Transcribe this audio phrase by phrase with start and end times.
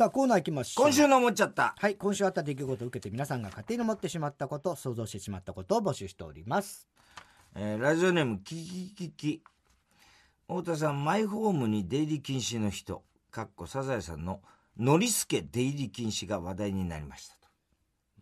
[0.00, 1.74] さあコーナー行きましょう今週の思っちゃった。
[1.76, 6.88] はい今週あった出来事を受けて皆さんが勝手に思ってしまったこと想像してしまったことを募集しております
[7.54, 9.42] えーラジオネーム、キキキキ。
[10.48, 14.40] 太田さん、マイホームに出入り禁止の人、かっこサザエさんの、
[14.78, 17.34] ノリスケ出入り禁止が話題になりました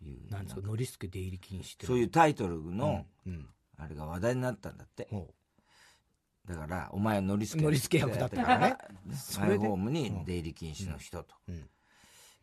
[0.01, 0.29] という。
[0.29, 0.61] なんですか？
[0.61, 5.07] ノリスケ出入り禁止ってそういうタイトルの、うんあれが話題になったんだって。
[5.09, 5.33] ほ
[6.49, 7.61] だから、お前はノリスケ。
[7.61, 8.77] ノリスケ役だったからね
[9.39, 11.35] マイホームに出入り禁止の人と。
[11.47, 11.69] うん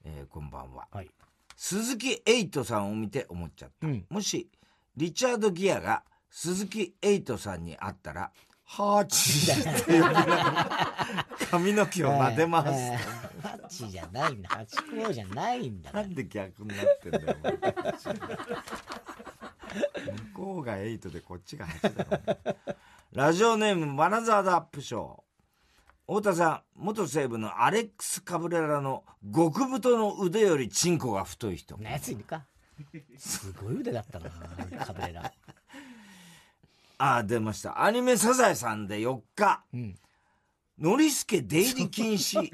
[0.05, 0.87] えーこんばんは。
[0.93, 1.11] うはい
[1.57, 3.87] 鈴木エイトさんを見て思っちゃった。
[3.89, 4.49] うんもし、
[4.97, 8.31] リチャード・ギアが鈴木エイトさんに会ったら、
[8.63, 10.01] ハーチーって
[11.41, 12.69] 呼 髪の毛を撫でます。
[12.71, 17.37] えーハチじゃないんだハチ公じゃないんだなんで逆になってんだよ、
[20.33, 22.77] 向こうがエイトでこっちが8だろ。
[23.13, 25.21] ラジオネーム、バナザードアップショー。
[26.07, 29.05] 太田さん、元西武のアレックス・カブレラの
[29.35, 31.79] 極太の腕よりチンコが太い人。
[32.01, 32.45] ついるか。
[33.17, 34.31] すごい腕だったな
[34.85, 35.33] カブレラ。
[36.99, 37.83] ああ、出ました。
[37.83, 39.95] アニメサザエさんで4日、ん。
[40.79, 42.51] ノリスケ出入り禁止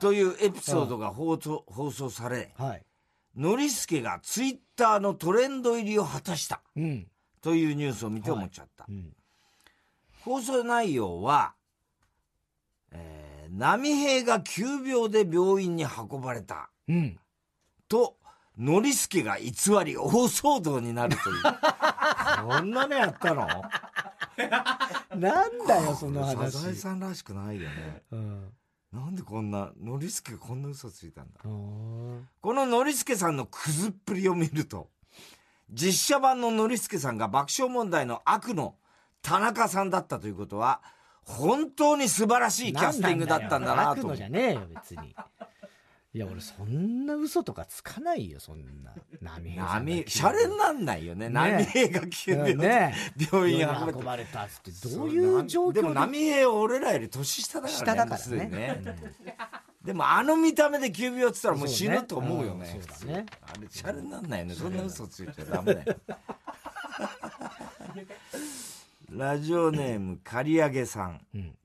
[0.00, 2.82] というエピソードが放送放送され、はい。
[3.36, 6.62] ノリスケがツイッターのトレンド入りを果たした。
[6.74, 7.06] うん
[7.46, 8.86] というニュースを見て思っちゃった。
[8.88, 9.12] うん
[10.24, 11.54] 放送内容は、
[12.90, 17.16] えー、波平が急病で病院に運ばれたうん
[17.88, 18.16] と、
[18.58, 19.44] ノリスケが偽
[19.84, 21.42] り大騒動になるという。
[22.44, 23.46] こんなのやったの？
[25.14, 28.02] なんだよそのサ話ザエさんらしくないよね。
[28.10, 28.52] うん
[28.92, 31.40] なんでこんな、ノリスケがこんな嘘ついたんだ。
[31.44, 34.90] うんこのノリスケさんのクズっぷりを見ると、
[35.70, 38.76] 実写版のノリスケさんが爆笑問題の悪の
[39.22, 40.80] 田中さんだったということは、
[41.22, 44.22] 本当に素晴らしいキャスティングだったんだなと悪のじ。
[44.24, 45.14] ゃねえよ別に
[46.14, 51.28] いや俺そんな嘘とかつかないよそんな波平さんが波、シャレになんないよね。
[51.28, 52.94] 波平が急病でね。
[53.30, 57.76] 病院運運ばれたってどういう状況でも波平は俺らより年下だからね。
[57.78, 58.82] 下だからね。
[58.82, 58.94] す
[59.86, 62.80] でもあの見た目で急病って言ったらもう死ぬと思うよね。
[62.90, 64.54] そうねうんねあれ、シャレになんないよね。
[64.54, 65.96] そんな嘘ついちゃダメだよ。
[69.10, 71.20] ラジオネーム、刈り上げさん。
[71.38, 71.56] ん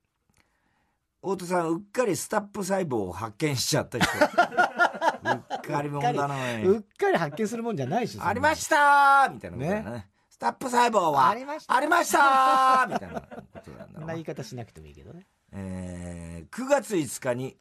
[1.24, 4.08] 太田さん、うっかりスタップ細胞を発見しちゃった人。
[4.14, 6.28] うっかりもんだな、
[6.64, 9.82] うっかり発見するもんじゃないしありましたーみたいなね。
[9.82, 13.28] ねスタップ細胞は、ありましたありましたーみたいなこ
[13.64, 17.58] となんだろうそんな言い方しなくてもいいけどねえー9月5日に、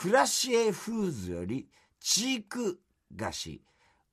[0.00, 1.68] クラシエフーズより、
[2.00, 2.80] チーク
[3.14, 3.60] 菓子、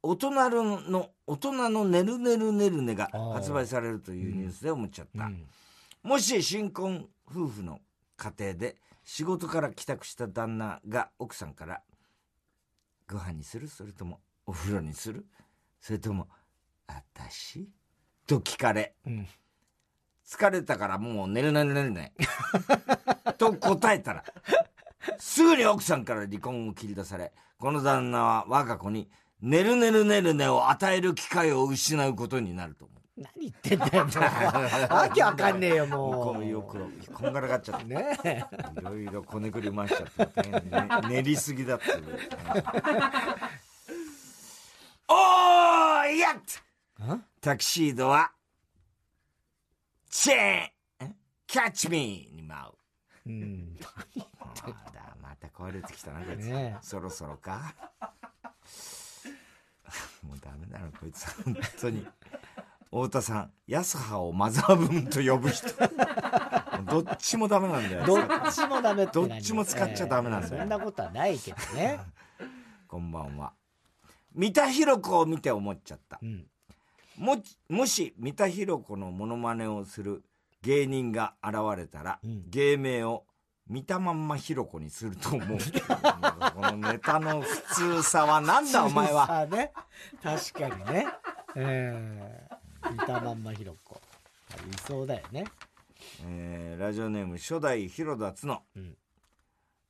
[0.04, 5.24] 大人の、大人のねるねるねるねが発売されるというニュースで思っちゃった。
[5.24, 5.48] うん。
[6.04, 7.80] もし新婚夫婦の
[8.18, 8.76] 家庭で
[9.06, 11.82] 仕事から帰宅した旦那が奥さんから、
[13.10, 15.26] ご飯にするそれともお風呂にする
[15.80, 16.28] それとも、
[16.88, 17.70] あたし
[18.28, 19.26] と聞かれ、うん。
[20.28, 22.12] 疲れたからもう寝る寝る寝るね。
[23.38, 24.26] と答えたら、
[25.20, 29.10] すぐに奥さんから離婚を切り出され、この旦那は我が子に、
[29.42, 32.98] 寝る寝る寝るねを与える機会を失うことになると思う。
[33.18, 34.20] 何言ってんだよもう
[34.94, 36.78] わけわかんねえよもうもよく、
[37.12, 37.86] こんがらがっちゃって。
[37.86, 38.44] ねえ
[38.80, 40.62] いろいろこねくり回しちゃって、ね、
[41.10, 41.86] 練りすぎだって。
[45.10, 46.36] おーいやっ
[47.42, 48.32] タキシードは、
[50.10, 51.16] チェーン
[51.48, 52.70] キャッチミーに舞
[53.26, 53.30] う。
[53.30, 53.78] うん
[54.68, 56.46] まだ、また壊れてきたな、こいつ。
[56.48, 57.74] ねえそろそろか
[60.24, 61.26] もうダメだな、こいつ。
[61.44, 62.06] 本当に。
[62.90, 65.68] 太田さん、安葉をマザーブーンと呼ぶ人。
[66.86, 68.06] どっちもダメなんだよ。
[68.06, 69.30] どっちもダメって何？
[69.30, 72.00] どっちも使っちゃダメなんだよええそんなことはないけどね
[72.88, 73.54] こんばんは。
[74.34, 76.18] 三田寛子を見て思っちゃった。
[76.18, 76.46] ん
[77.18, 80.24] も、もし三田寛子のモノマネをする
[80.62, 83.26] 芸人が現れたら、芸名を
[83.70, 85.58] 見たまんまひろ子にすると思う。
[85.58, 89.46] このネタの普通さはなんだ お前は？
[89.48, 89.72] ね
[90.24, 91.08] 確かにね
[91.56, 92.50] え
[92.84, 94.00] え見たまんまひろ子い
[94.88, 95.46] そうだよね
[96.24, 98.64] えーラジオネーム初代広田つの。
[98.78, 98.96] ん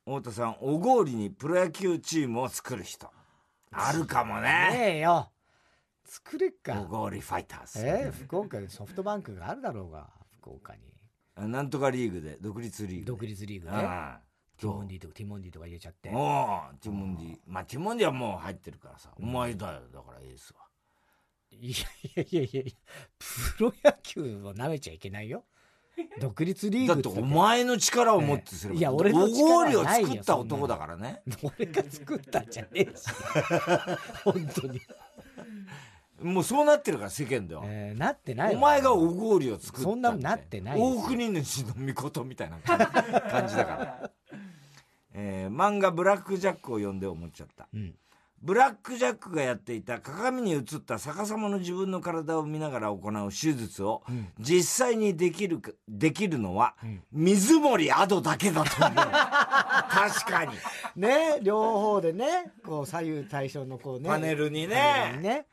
[0.06, 3.12] 太田さん、小郡にプロ野球チームを作る人。
[3.72, 4.42] あるかもね。
[4.72, 5.30] ねえよ
[6.06, 7.86] 作れっか小郡ファイターズ。
[7.86, 10.08] ええ福岡にソフトバンクがあるだろうが
[10.40, 10.82] 福岡に
[11.38, 13.06] なんとかリーグで、独立リーグで。
[13.06, 13.72] 独立リーグね。
[13.74, 14.22] ああ
[14.58, 16.10] ティモンディとかティモンディとか入れちゃって。
[16.12, 17.38] おうティモンディ。
[17.46, 19.12] まあ、ティモンディはもう入ってるからさ。
[19.20, 20.68] お前だよ、だからエースは。
[21.52, 22.72] いやいやいやいや
[23.58, 25.46] プロ野球を舐めちゃいけないよ。
[26.20, 31.22] 独立リーグだってお前の力を持ってすれば、いや俺のお力はごりをないよ作った男だからね。
[31.58, 33.08] 俺が作ったんじゃねえし。
[34.24, 34.82] 本当に、
[36.22, 38.58] もうそうなってるから世間では、えーなってないわ。
[38.58, 43.56] お前がおごりを作ったそんなのなってない大国主の御事みたいな感じ。
[43.58, 44.12] だから、
[45.14, 47.68] えー漫画「ブラック・ジャック」を読んで思っちゃった。
[47.74, 47.96] うん。
[48.40, 54.28] ブラック・ジャックがやっていた鏡に映った逆さまの自分の体を見ながら行う手術をうん。
[54.40, 57.04] 実際にできるかできるのはうん。
[57.12, 58.96] 水森アドだけだと思う。
[59.90, 60.52] 確かに。
[60.96, 64.08] ね両方でねこう左右対称のこうね。
[64.10, 65.46] パネルにパネルにねね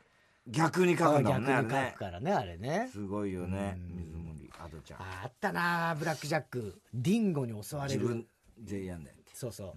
[0.47, 1.93] 逆に書くんだもんね逆に書ね。
[1.95, 2.89] くからねあれね。
[2.91, 3.95] すごいよねうん。
[3.97, 5.01] 水森アドちゃん。
[5.01, 6.81] ああったなブラックジャック。
[6.93, 7.99] ディンゴに襲われる。
[7.99, 8.27] 自分
[8.59, 9.75] でやんだよそうそ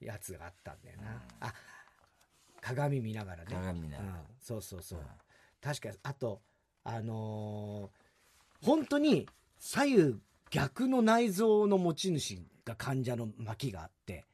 [0.00, 1.54] う、やつがあったんだよな、あ
[2.60, 3.54] 鏡見ながらね。
[3.54, 4.08] 鏡見ながら。
[4.10, 5.00] うん、そうそうそう、
[5.60, 6.42] 確かにあと
[6.82, 9.28] あのー本当に
[9.58, 10.14] 左右
[10.50, 14.24] 逆の内臓の持ち主が患者の巻があって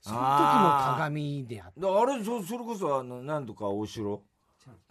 [0.00, 4.22] その時も鏡であってだあれそそれこそあの何とか大城？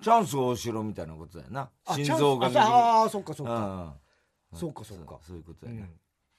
[0.01, 1.69] チャンス大城みたいなことだよな。
[1.85, 3.97] あ心臓がああそっかそっか、
[4.53, 5.19] うんそうかそうか。
[5.25, 5.81] そういうことだよね。
[5.81, 5.89] うん、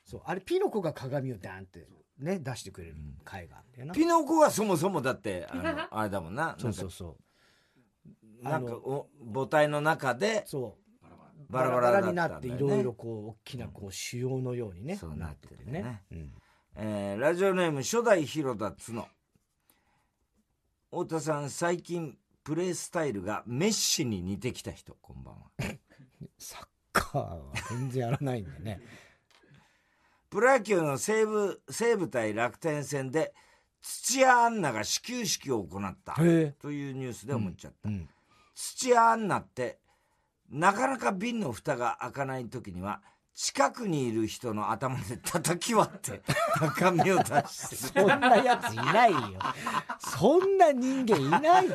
[0.05, 1.89] そうあれピノコが鏡をダンって
[2.19, 6.55] ね出してくれる回があるんだよな、ピノコはそもそもだってあの あれだもんな。
[6.59, 7.17] そうそうそ
[8.41, 8.45] う。
[8.45, 10.85] なんかお母体の中でそう。
[11.51, 15.83] バラバラになっていろいろこう大きなこう腫瘍のようにね、そうなっててね。
[15.83, 16.31] なっててね、
[16.77, 19.07] えーラジオネーム初代広田角。
[20.91, 24.95] 太田さん最近プレースタイルがメッシに似てきた人。
[25.01, 25.41] こんばんは。
[26.39, 28.81] サッカーは全然やらないんでね。
[30.29, 33.33] プロ野球の西武西武対楽天戦で
[33.81, 36.13] 土屋アンナが始球式を行った。
[36.15, 38.09] というニュースで思っちゃった、うん。
[38.55, 39.79] 土屋アンナって
[40.51, 43.01] なかなか瓶の蓋が開かない時には
[43.35, 46.23] 近くにいる人の頭で叩き割って
[46.61, 49.19] 中身を出してそんなやついないよ。
[49.99, 51.75] そんな人間いないって。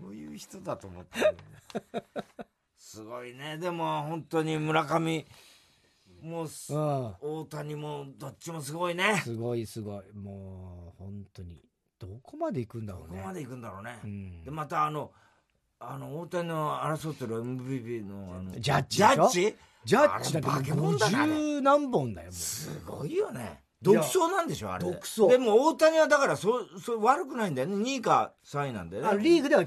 [0.00, 1.36] どういう人だと思ってる
[1.94, 2.02] の？
[2.78, 3.58] すごいね。
[3.58, 5.26] でも本当に村上
[6.22, 7.14] もうすうん。
[7.20, 9.20] 大谷もどっちもすごいね。
[9.22, 10.12] すごいすごい。
[10.12, 11.62] もう本当に
[11.98, 13.16] どこまで行くんだろうね。
[13.16, 14.42] どこまで行くんだろうね、うん。
[14.44, 15.12] でまたあの
[15.80, 19.54] あの大谷の争ってる MVP のあのジャッジジャッジ？
[19.84, 22.34] ジャッジだってあれ化け物だなあれ50何本だよもう。
[22.34, 23.62] すごいよね。
[23.80, 24.84] 独走なんでしょあれ。
[24.84, 25.26] 独走。
[25.28, 27.76] でも大谷はだからそそ悪くないんだよね。
[27.76, 29.08] 2位か3位なんだよね。
[29.08, 29.62] あリーグでは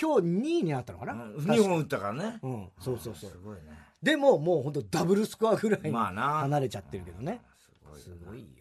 [0.00, 2.38] 今日2位になったのかな、うん2本打ったからね。
[2.42, 3.30] うんそうそうそう。
[3.30, 3.62] すごいね。
[4.00, 6.22] でももう本当ダブルスコアぐらいにまあな。
[6.42, 8.55] 離れちゃってるけどね、すごいすごいよ、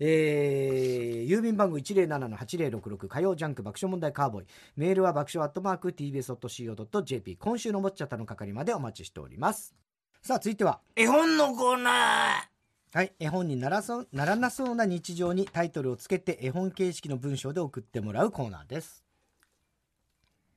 [0.00, 4.46] えー郵便番号107-8066火曜ジャンク爆笑問題カーボーイ。
[4.76, 9.74] メールは爆笑アットマーク TBS.CO.JP 今週のもっちゃったの係までお待ちしております。
[10.22, 10.80] さあ続いては。
[10.96, 12.48] 絵本のコーナ
[12.94, 19.04] はい、絵本にならそうならなそうな日常にタイトルをつけて絵本形式の文章で送ってもらうコーナーです。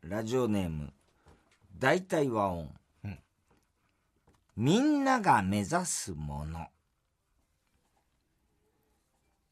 [0.05, 0.93] ーラジオネーム
[1.77, 2.69] 大体和音、
[3.03, 3.19] うん。
[4.55, 6.67] みんなが目指すもの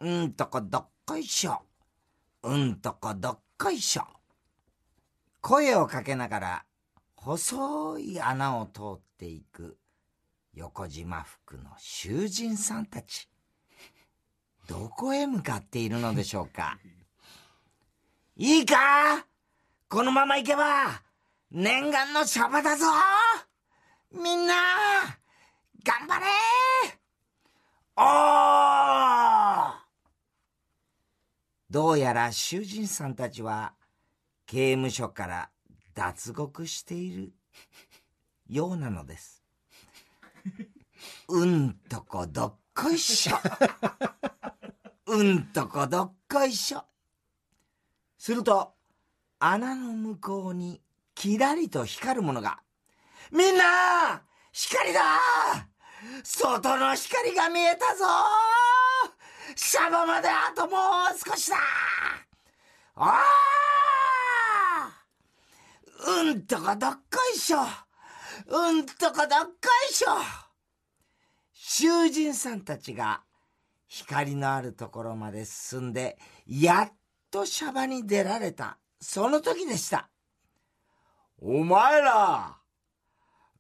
[0.02, 1.62] うんとこどっこいしょ。
[2.44, 4.04] うんとこどっこいしょ。
[5.42, 6.66] 声をかけながら
[7.16, 9.78] 細い穴を通っていく。
[10.54, 13.30] 横島服の囚人さんたち。
[14.68, 16.78] どこへ向かっているのでしょうか。
[18.38, 19.26] いいか？
[19.90, 21.02] このまま行けば
[21.52, 22.86] 念願のシャバだぞ。
[24.14, 24.54] みんな
[25.84, 26.26] 頑張れ。
[27.98, 29.19] おー！
[31.70, 33.74] どうやら囚人さんたちは
[34.48, 35.50] 刑務所から
[35.94, 37.32] 脱獄している
[38.50, 39.44] ようなのです。
[41.28, 43.38] うんとこどっこいしょ。
[45.08, 46.84] うんとこどっこいしょ。
[48.18, 48.74] すると、
[49.40, 50.82] 穴の向こうに
[51.14, 52.60] キラリと光るものが。
[53.32, 55.02] みんな光だ
[56.24, 58.06] 外の光が見えたぞ
[59.62, 60.80] シャバまであともう
[61.30, 61.58] 少しだ。
[62.96, 63.22] あ
[64.86, 65.04] あ
[66.08, 67.00] うんとこどっこ
[67.36, 67.58] いしょ。
[68.48, 69.52] うんとこどっこ
[69.92, 70.12] いしょ。
[71.52, 73.22] 囚人さんたちが
[73.88, 76.94] 光のあるところまで進んで、やっ
[77.30, 80.10] とシャバに出られた、その時でした。
[81.38, 82.56] お前ら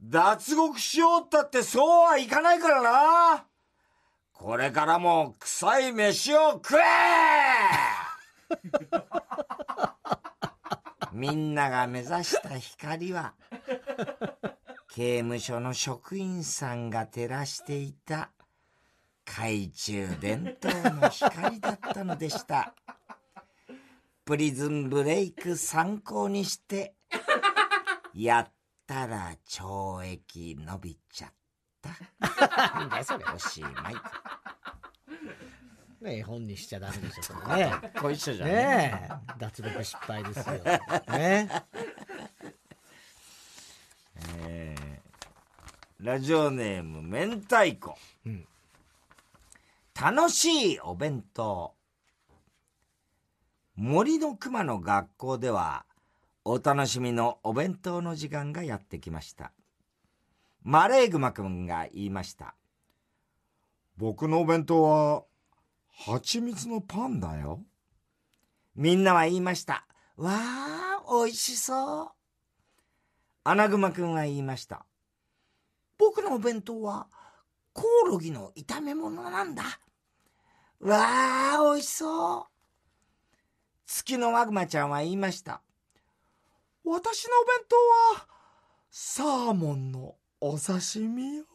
[0.02, 3.46] 脱獄しようったってそうはいかないからな。
[4.40, 6.82] これからも臭い飯を食え
[11.12, 13.34] みんなが目指した光は
[14.88, 18.32] 刑務所の職員さんが照らしていた
[19.26, 22.74] 懐中電灯の光だったのでした。
[24.24, 26.96] プリズンブレイク参考にして、
[28.14, 28.52] やっ
[28.88, 31.49] たら懲役伸びちゃった。
[32.20, 33.26] なんだよそれ。
[33.34, 33.96] おしまい。
[36.02, 37.74] ね絵本にしちゃダメでしょ、それね。
[38.02, 38.50] ご一緒じゃん。
[38.50, 39.38] ねえ。
[39.38, 40.54] 脱力失敗ですよ。
[41.12, 41.64] ね。
[44.38, 45.00] えー
[46.02, 48.48] ラジオネーム明太子、うん
[50.02, 51.74] 楽しいお弁当
[53.76, 55.86] 森の熊の学校では
[56.46, 59.52] お楽しみのお弁当の時間がやってきました
[60.64, 62.56] マレーグマくんが言いました
[63.98, 65.24] 僕のお弁当は
[65.90, 67.64] 蜂蜜のパンだよ
[68.76, 69.86] みんなは言いました
[70.16, 72.20] わあ美味しそう
[73.50, 74.86] アナグマくんは言いました。
[75.98, 77.08] 僕のお弁当は
[77.74, 79.64] コオロギの炒め物なんだ。
[80.82, 82.44] わあ、美味しそう。
[83.88, 85.64] 月のワグマちゃんは言いました。
[86.84, 87.76] 私のお弁当
[88.20, 88.28] は
[88.92, 91.46] サーモンのお刺身よ。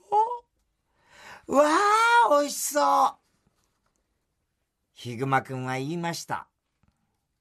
[1.47, 3.14] わあ、美味しそう。
[4.95, 6.49] ヒグマくんは言いました。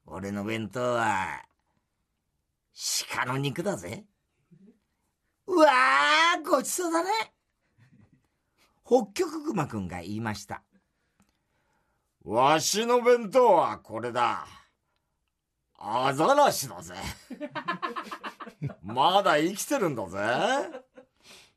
[0.06, 1.42] 俺の弁当は
[3.10, 4.04] 鹿の肉だぜ。
[5.46, 7.10] うわー、ごちそうだね。
[8.84, 10.62] 北極熊くんが言いました。
[12.24, 14.46] わしの弁当はこれだ。
[15.78, 16.94] アザラシだぜ。
[18.82, 20.18] まだ生きてるんだぜ。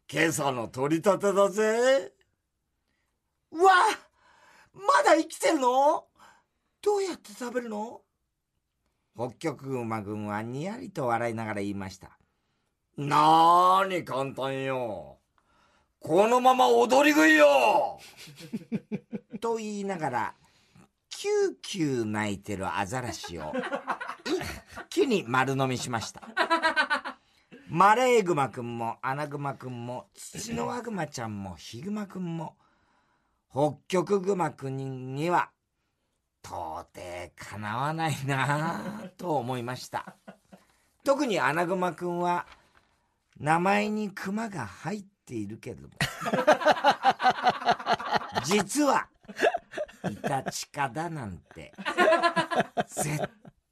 [0.10, 2.14] 今朝の取り立てだぜ。
[3.52, 3.74] うわ
[4.74, 6.06] まだ生きてるの？
[6.82, 8.02] どうやって食べるの？
[9.18, 12.18] 北極熊くんはにやりと笑いながら言いました。
[12.98, 15.18] なーに簡単よ。
[16.00, 18.00] このまま踊り食いよ
[19.42, 20.36] と言いながら、
[21.10, 23.52] キューキュー泣いてるアザラシを
[24.26, 24.40] 一
[24.90, 26.22] 気に丸飲みしました。
[27.70, 32.56] マレーグマくんもアナグマくんもツキノワグマちゃんもヒグマくんも
[33.52, 35.50] 北極グマくんには
[36.44, 40.16] 到底かなわないなぁと思いました。
[41.04, 42.46] 特にアナグマくんは
[43.38, 45.94] 名前にクマが入っているけれども
[48.46, 49.08] 実は
[50.10, 51.74] イタチカだなんて
[52.88, 53.30] 絶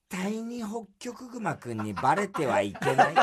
[0.10, 3.16] 対に北極熊くんにバレてはいけない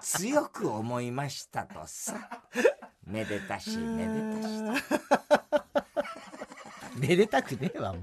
[0.00, 2.14] 強く思いましたとさ
[3.04, 5.00] めでたしめでたしと
[6.96, 8.02] めでたくねえわ、もう。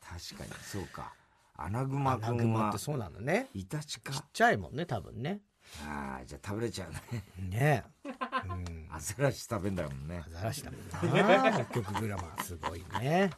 [0.00, 1.12] 確かにそうか
[1.56, 3.48] アナグマアくんはってそうなのね。
[3.54, 5.40] イタチかちっちゃいもんね、多分ね。
[5.84, 8.10] ああじゃあ食べれちゃうねねえ。
[8.48, 8.88] うん。
[8.90, 11.52] アザラシ食べんだもんねアザラシだもんな。
[11.52, 13.30] 北極グラマー、すごいね。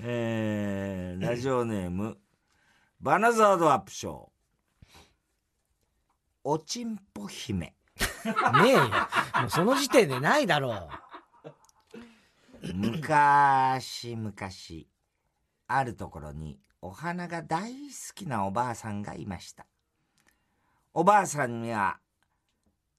[0.00, 2.18] えー、ラジオネーム
[3.00, 4.26] バナザードアップショー
[6.44, 7.74] おちんぽ姫ね
[8.66, 8.80] えよ。
[8.80, 10.88] もうその時点でないだろ
[12.62, 12.72] う。
[12.74, 14.32] 昔々
[15.66, 19.66] あるところにお花が大好きなおばあさんがいました
[20.94, 21.98] おばあさんには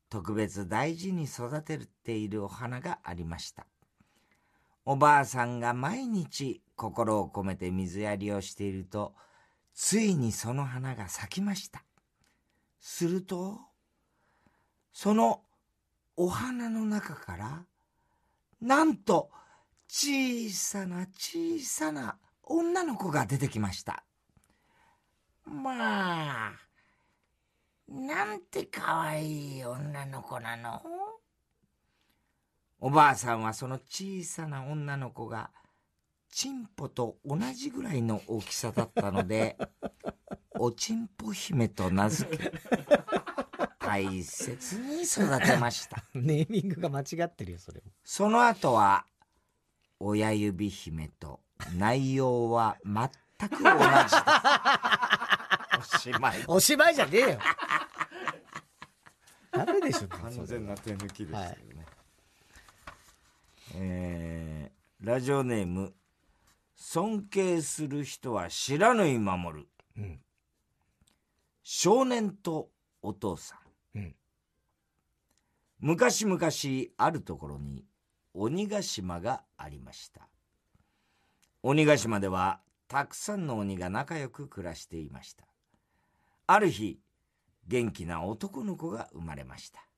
[0.09, 3.65] 特別大事に育てているお花がありました
[4.85, 9.13] おばあさんが毎日心を込めて水やりをしていると
[9.73, 11.83] ついにその花が咲きました
[12.79, 13.59] すると
[14.93, 15.41] その
[16.15, 17.63] お花の中から
[18.61, 19.29] なんと
[19.87, 24.03] 小さな小さな女の子が出てきました。
[25.45, 26.51] まあ、
[27.87, 30.81] なんて可愛い女の子なの
[32.81, 35.51] おばあさんはその小さな女の子が
[36.31, 39.57] チンポと同じぐらいの大きさだったので、
[40.57, 42.53] おちんぽ姫と名付け、
[43.79, 46.03] 大切に育てました。
[46.13, 47.91] ネーミングが間違ってるよ、それも。
[48.03, 49.05] その後は、
[49.99, 51.41] 親指姫と
[51.75, 53.09] 内容は全
[53.49, 53.69] く同じ。
[55.79, 56.43] おしまい。
[56.47, 57.39] お芝居じゃねえよ。
[59.51, 61.78] ダメでしょ、完全な手抜きでしたけどね。
[63.75, 65.93] えー、ラジオネーム、
[66.75, 69.67] 尊敬する人は知らぬい守る。
[69.97, 70.19] うん
[71.61, 72.71] 少年と
[73.03, 73.59] お父さ
[73.93, 73.99] ん。
[73.99, 74.15] うん
[75.79, 76.39] 昔々
[76.97, 77.85] あるところに
[78.33, 80.27] 鬼ヶ島がありました。
[81.61, 85.45] 鬼ヶ島ではたくさんの鬼が仲良く暮らしていました。
[86.47, 86.99] ある日、
[87.67, 89.88] 元気な男の子が生まれました。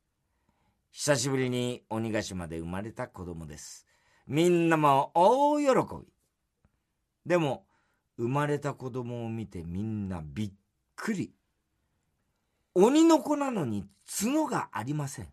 [0.92, 3.88] 久しぶりに鬼ヶ島で生まれた子供です。
[4.28, 6.12] みんなも大喜び。
[7.26, 7.66] でも、
[8.18, 10.52] 生まれた子供を見てみんなびっ
[10.98, 11.34] くり。
[12.76, 13.86] 鬼の子なのに
[14.20, 15.30] 角がありません。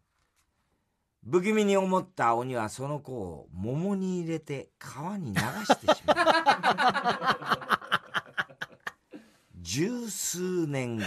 [1.28, 6.16] 不気味に思った鬼はその子を桃に入れて川に流してしまう。
[9.60, 11.04] 十数年後、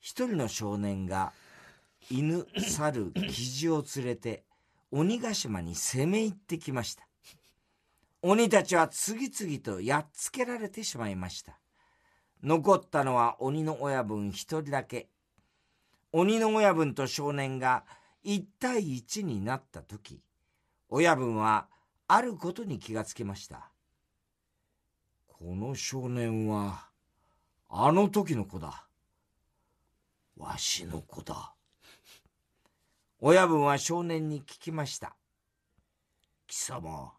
[0.00, 1.32] 一人の少年が
[2.10, 4.44] 犬、猿、キジを連れて
[4.90, 7.06] 鬼ヶ島に攻め入ってきました。
[8.22, 11.58] 鬼たちは次々とやっつけられてしまいました。
[12.42, 15.08] 残ったのは鬼の親分一人だけ。
[16.12, 17.84] 鬼の親分と少年が
[18.22, 20.20] 一対一になった時、
[20.88, 21.68] 親分は
[22.06, 23.70] あることに気がつきました。
[25.26, 26.88] この少年は、
[27.68, 28.86] あの時の子だ。
[30.36, 31.52] わしの子だ。
[33.26, 35.16] 親分は少年に聞きました。
[36.46, 37.14] 貴様、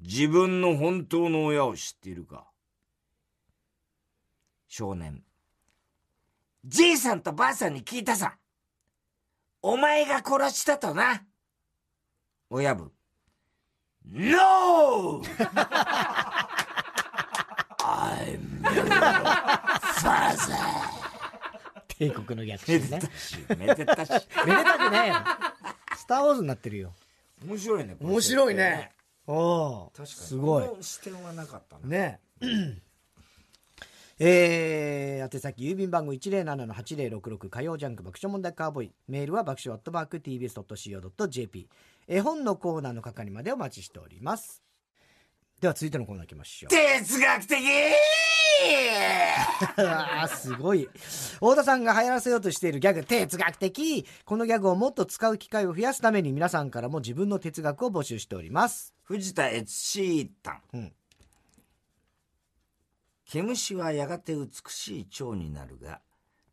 [0.00, 2.46] 自分の本当の親を知っているか？
[4.68, 5.24] 少年。
[6.64, 8.36] じいさんとばあさんに聞いたさ。
[9.60, 11.24] お前が殺したとな。
[12.48, 12.92] 親分。
[14.06, 15.20] NO!
[17.80, 18.86] I'm your
[19.98, 20.99] father!
[22.00, 24.28] 帝国の逆め襲ねでたし、めでたし。
[24.46, 25.14] めでたくねえよ
[25.98, 26.94] スター・ウォーズになってるよ
[27.46, 27.96] 面白いね。
[28.00, 28.92] 面白いね。
[29.26, 30.08] おお確かに。
[30.08, 31.86] すごい視点はなかったな。
[31.86, 32.20] ね
[34.18, 41.68] えー、宛先郵便番号107-8066火曜ジャンク爆笑問題カーボーイメールは爆笑アットマーク TBS.CO.JP
[42.06, 44.62] 絵本のコーナーの係までお待ちしております
[45.60, 46.70] では続いてのコーナー行きましょう。
[46.70, 47.56] 哲学的！
[49.76, 50.88] あーすごい。
[51.34, 54.06] 太田さんが流行らせようとしているギャグ哲学的！
[54.24, 58.94] このギャグをもっと使う機会を増やすために皆さんからも自分の哲学を募集しております。
[59.02, 60.62] 藤田悦シータン。
[60.72, 60.92] うん。
[63.26, 66.00] 毛虫はやがて美しい蝶になるが、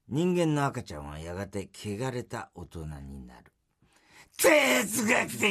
[0.10, 3.53] 人間の赤ちゃんはやがて汚れた大人になる。
[4.38, 5.47] 哲学的。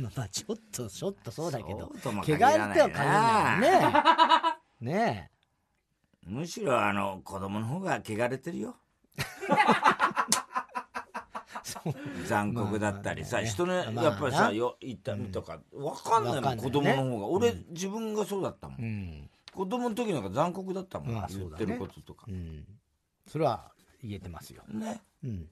[0.00, 4.90] まあまあちょっとちょっとそうだけど汚れては限らないね。
[4.92, 5.30] ね
[6.26, 8.76] むしろあの、子供の方が汚れてるよ。
[12.26, 13.50] 残酷だったりさ、まあまあね。
[13.50, 17.26] 人の、まあやっぱりさ、なよ、痛みとか、わかんないもん、子供の方が。
[17.26, 18.80] 俺、自分がそうだったもん。
[18.80, 19.30] えうん。
[19.52, 22.26] 子供の時なんか残酷だったもん、言ってることとか。
[22.28, 22.32] う。
[22.32, 22.64] ん。
[23.26, 23.72] それは
[24.02, 24.62] 言えてますよ。
[24.68, 25.02] ね。
[25.22, 25.48] うん、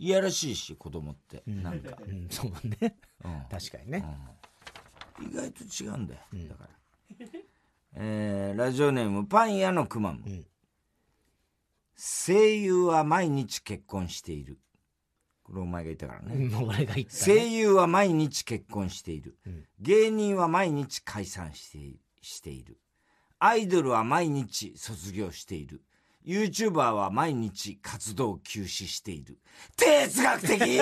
[0.00, 1.42] いやらしいし、子供って。
[1.46, 1.94] んなんか。
[2.00, 4.02] うん、そうねうん確かにね、
[5.20, 6.20] 意外と違うんだよ。
[6.48, 7.26] だから。
[7.96, 10.20] えー、ラジオネーム、パン屋のくまむ。
[10.20, 10.46] ん
[11.94, 14.58] 声優は毎日結婚している。
[15.42, 16.46] これお前が言ったからね。
[16.46, 19.36] うん俺が言った、声ね、優は毎日結婚している。
[19.46, 22.78] ん芸人は毎日解散していしている。
[23.38, 25.82] アイドルは毎日卒業している。
[26.24, 29.38] YouTuber は毎日活動休止している。
[29.76, 30.58] 哲学的！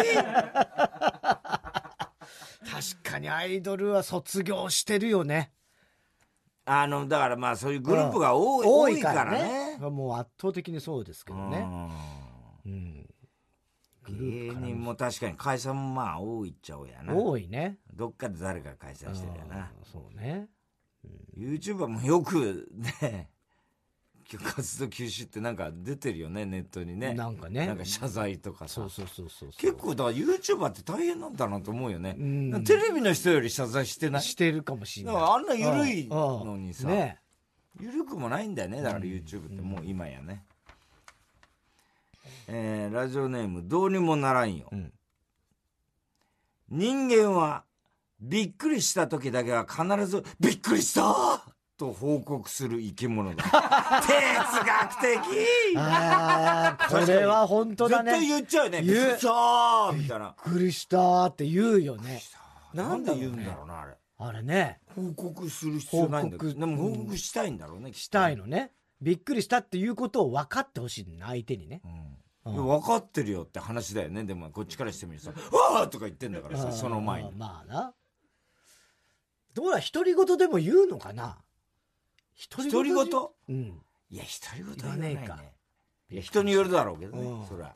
[2.68, 5.52] 確かにアイドルは卒業してるよね。
[6.64, 9.78] あの、だからまあそういうグループが多い,、多多いかららね。
[9.78, 11.58] ねもう圧倒的にそうですけどね。
[12.66, 12.72] うん。
[12.72, 13.08] うん。
[14.08, 17.14] 芸人も確かに解散もまあ多いっちゃ多いやな。
[17.14, 17.78] 多いね。
[17.92, 19.56] どっかで誰か解散してるよな。
[19.56, 20.48] うんそうね。
[21.36, 23.30] YouTuber もよくね、
[24.36, 27.14] 活動休止ってなんか出てるよね、ネットにね。
[27.14, 28.90] なんかねなんか謝罪とかさそう。
[28.90, 32.12] そうそうそう結構だから YouTuber って大変なんだなと思うよね。
[32.12, 34.22] んテレビの人より謝罪してない？
[34.22, 37.20] してるかもしれないだからあんな緩いのにさうんうんね
[37.80, 38.82] 緩くもないんだよね。
[38.82, 40.44] だから YouTube ってもう今やね。
[42.48, 44.68] えー、ラジオネームどうにもならんよ。
[44.74, 44.92] ん
[46.70, 47.64] 人間は
[48.20, 51.37] びっくりした時だけは必ずびっくりした
[51.78, 53.44] と報告する生き物だ。
[54.02, 55.76] 哲学的。
[55.76, 58.82] ああこれは本当だ絶対ね言っちゃうよね。
[58.82, 59.06] びっ言う。
[59.06, 60.34] くりしたみたいな。
[60.44, 62.20] びっくりしたって言うよね。
[62.74, 62.96] な。
[62.96, 63.96] んで言うんだろうな、あれ。
[64.18, 64.80] あれね。
[64.96, 66.50] 報告する必要ないんだけど。
[66.50, 68.72] 報告でも報告したいんだろうね、したいのね。
[69.00, 71.80] びっくりしたっていうことを分かってほしいの相手にね。
[71.84, 71.88] う
[72.50, 72.54] ん。
[72.54, 74.24] で分かってるよって話だよね。
[74.24, 75.32] でもこっちからしてみるとさ、
[75.74, 77.32] わーとか言ってんだからさ、その前に。
[77.32, 77.94] まあな。
[79.54, 81.38] どうだ独り言でも言うのかな？
[82.50, 83.04] 独独り言
[83.48, 85.52] うんいや、独り言はね言わね。
[86.10, 87.74] いや、人によるだろうけどうんね、そりゃ。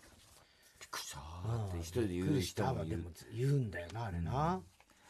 [0.81, 3.11] びっくりしたーって一人で言う人もいるでも。
[3.35, 4.61] 言うんだよなあれな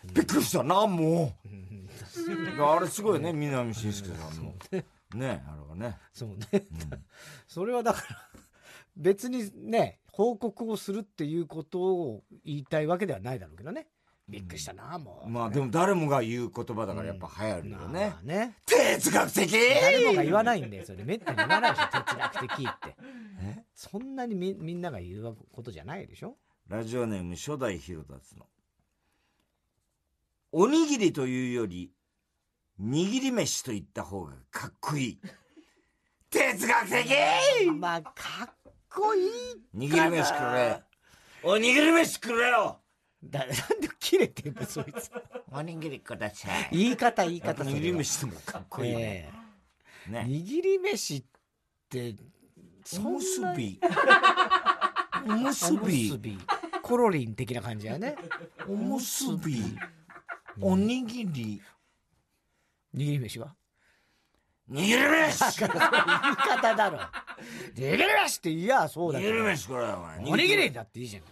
[0.04, 2.62] びっくりしたな、もう。
[2.62, 4.54] あれすごいね、南信介さんの。
[5.14, 5.98] ねあれはね。
[6.12, 6.66] そうね。
[7.46, 8.28] それはだから、
[8.96, 13.86] 別にね、報告をするっていうことを言いたいわけではないだろうけどね。
[14.32, 15.28] びっくりしたな、もう。
[15.28, 18.18] まあでも誰もが言う言葉だからやっぱ流行るよねま。
[18.20, 18.56] あね。
[18.66, 21.04] 哲学的誰もが言わないんだよ、それ。
[21.04, 22.96] めったに言わないでしょ、 哲学的って。
[23.40, 23.64] え？
[23.74, 26.36] そんなにみみんなが言うことじゃないでしょ？
[26.68, 28.46] ラジオネーム初代広達の。
[30.52, 31.92] おにぎりというより、
[32.80, 35.20] 握り飯と言った方がかっこいい。
[36.30, 38.12] 哲学的まあ、か
[38.46, 39.30] っこいい
[39.76, 40.82] 握り飯くれ。
[41.42, 42.81] おにぎり飯くれよ
[43.24, 43.48] だ なん
[43.80, 45.10] で切れてんだ、そいつ。
[45.50, 46.76] おにぎりください。
[46.76, 47.62] 言い方、言い方。
[47.62, 49.00] 握り飯でもかっこいいね。
[49.00, 49.32] え
[50.08, 50.20] えね。
[50.28, 51.24] 握り飯っ
[51.88, 52.14] て、
[52.98, 53.80] おむすび。
[55.24, 56.18] おむすび。
[56.82, 58.16] コロリン的な感じだよね。
[58.66, 59.62] おむすび。
[60.60, 61.62] おにぎり。
[62.94, 63.54] 握り飯は？
[64.68, 66.98] 握り飯 言い方だろ。
[67.74, 69.32] 握り飯って言いやそうだけど。
[69.32, 71.22] 握り飯これお前おにぎりだっていいじゃん。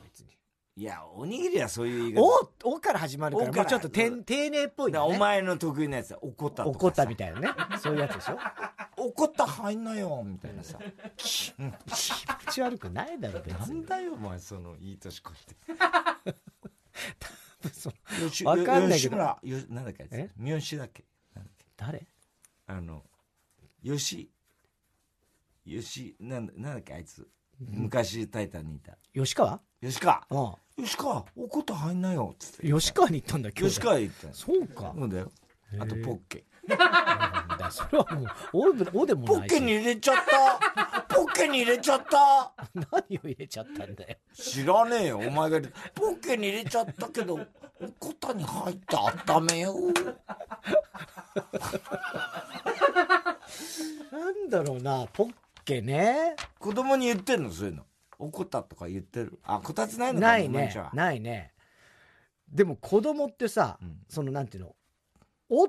[0.76, 2.22] いや、おにぎりはそういう言い方。
[2.64, 5.14] お、おから始まるから、おからもうちょっとてん丁寧っぽいよね。
[5.16, 7.48] お前の得意なやつは怒った怒ったみたいなね。
[7.82, 8.38] そういうやつでしょ？
[8.96, 10.78] 怒った入んなよみたいなさ。
[11.16, 11.72] 気持
[12.52, 13.84] ち悪くないだろ、別に。
[13.84, 15.32] だよお前そのいい年こ
[17.72, 17.92] そう
[18.26, 19.10] いてわかんないけど。
[19.10, 21.04] 吉村よなんだっけ三好だっけ？
[21.34, 21.64] なんだっけ？
[21.76, 22.06] 誰？
[22.66, 23.02] あの
[23.84, 24.30] 吉
[25.66, 27.28] 吉なんだなんだっけあいつ
[27.60, 28.96] 昔タイタンにいた。
[29.14, 29.60] 吉川？
[29.82, 30.26] 吉川。
[30.30, 30.38] う
[30.80, 30.84] ん。
[30.84, 33.74] 吉川怒った入んなよっつって吉川に行ったんだ、今日。
[33.74, 34.94] 吉川言ったのそうか。
[34.96, 35.30] そうだよ。
[35.78, 36.44] あとポッケ。
[36.66, 39.54] だそれはもう、おでおでもポッないし。
[39.54, 41.14] ケに入れちゃった。
[41.14, 42.52] ポッケに入れちゃった。
[42.74, 44.16] 何を入れちゃったんだよ。
[44.32, 45.18] 知らねえよ。
[45.18, 47.38] お前が入れポッケに入れちゃったけどお
[47.98, 48.96] こたに入って
[49.26, 49.92] 温めよう。
[54.12, 55.34] なんだろうな、ポッ
[55.70, 56.34] ケね。
[56.58, 57.50] 子供に言ってんの？
[57.50, 57.84] そういうの。
[58.18, 59.38] 怒ったとか言ってる。
[59.44, 60.74] あこたつないのかないね。
[60.92, 61.52] ないね。
[62.50, 63.98] でも子供ってさ、うん。
[64.08, 64.74] そのなんていうの、
[65.48, 65.68] お、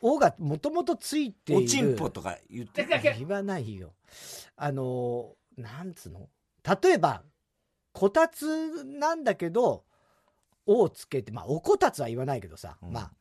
[0.00, 1.64] おがもともとついている。
[1.64, 2.88] おちんぽとか言ってる。
[3.18, 3.94] 言わないよ。
[4.56, 6.28] あの、なんつうの？
[6.82, 7.22] 例えば、
[7.92, 9.84] こたつなんだけど、
[10.66, 12.92] おをつけて、まあ、おこたつは言わないけどさ、うん。
[12.92, 13.12] まあ、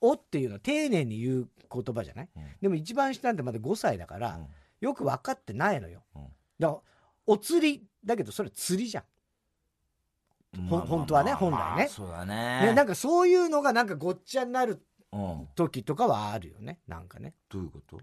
[0.00, 2.42] おっていうのは丁寧に言う言葉じゃない、うん。
[2.60, 4.46] でも一番下なんてまだ5歳だから、うん
[4.82, 6.02] よく分かってないのよ。
[6.14, 6.22] うん
[6.58, 6.80] だから、
[7.26, 10.68] お釣り、だけどそれ釣りじゃん。
[10.68, 16.80] ほん本当はね本来ねそうだね、ねなんかそういうのがなんかごっちゃになるうん時とかはあるよね。
[16.86, 17.34] なんかね。
[17.48, 17.98] どういうこと？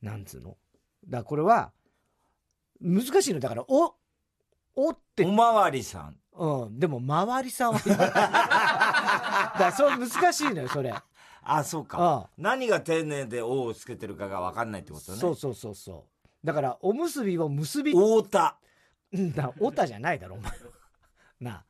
[0.00, 0.56] なんつうの？
[1.04, 1.72] だからこれは、
[2.80, 3.40] 難しいの。
[3.40, 3.94] だから、お、
[4.74, 7.80] おってお、まわりさんうん、でも、周りさんは。
[9.58, 10.94] だそう難しいのよ、それ。
[11.44, 16.11] あそうか何が丁寧で「お」をつけてるかが分かんないってことねそうそうそうそう。
[16.44, 18.58] だから、おむすびを結び、太田
[19.12, 20.52] うんだ、おたじゃないだろ、お前。
[21.40, 21.64] な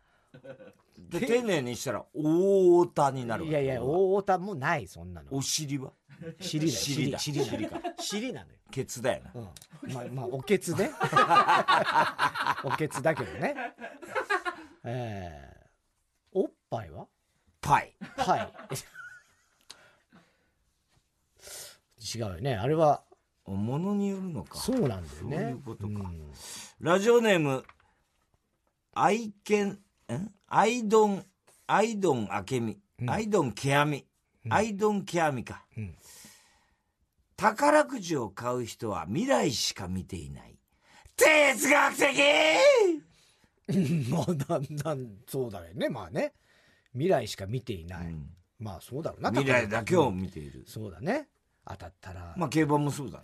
[0.98, 3.38] で丁寧にしたら太田になあ。
[3.38, 5.28] るわいやいや、おたもない、そんなの。
[5.34, 5.92] お尻は？
[6.40, 7.44] 尻だよ、尻だ尻。
[7.44, 8.58] 尻なの尻なのよ。
[8.70, 9.92] ケツだよなうん。
[9.92, 10.90] まあ、まあ、おけつね。
[12.64, 13.54] おけつだけどね。
[14.84, 15.66] ええ
[16.32, 17.06] おっぱいは？
[17.60, 18.52] パイはい。
[22.18, 22.54] 違うよね。
[22.56, 23.04] あれは、
[23.46, 25.36] ものによるのかそうなんだよね。
[25.36, 26.16] そういうことかん
[26.80, 27.64] ラジオネーム、
[28.92, 29.78] 愛犬、ん
[30.46, 31.24] アイドン、
[31.66, 34.06] アイドン明美、うんアイドンケアミ、
[34.44, 35.64] うんアイドンケアミか。
[35.76, 35.94] うん
[37.36, 40.56] 宝くじを買う人は未来しか見ていない。
[41.16, 42.08] 哲学的
[44.10, 45.88] まあ、なんなん、そうだよね。
[45.88, 46.34] まあね。
[46.92, 48.06] 未来しか見ていない。
[48.06, 49.30] うんまあ、そうだろうな。
[49.30, 50.64] 未来だけをうん見ている。
[50.68, 51.28] そうだね。
[51.66, 52.34] 当たったら。
[52.36, 53.22] まあ競馬もそうだ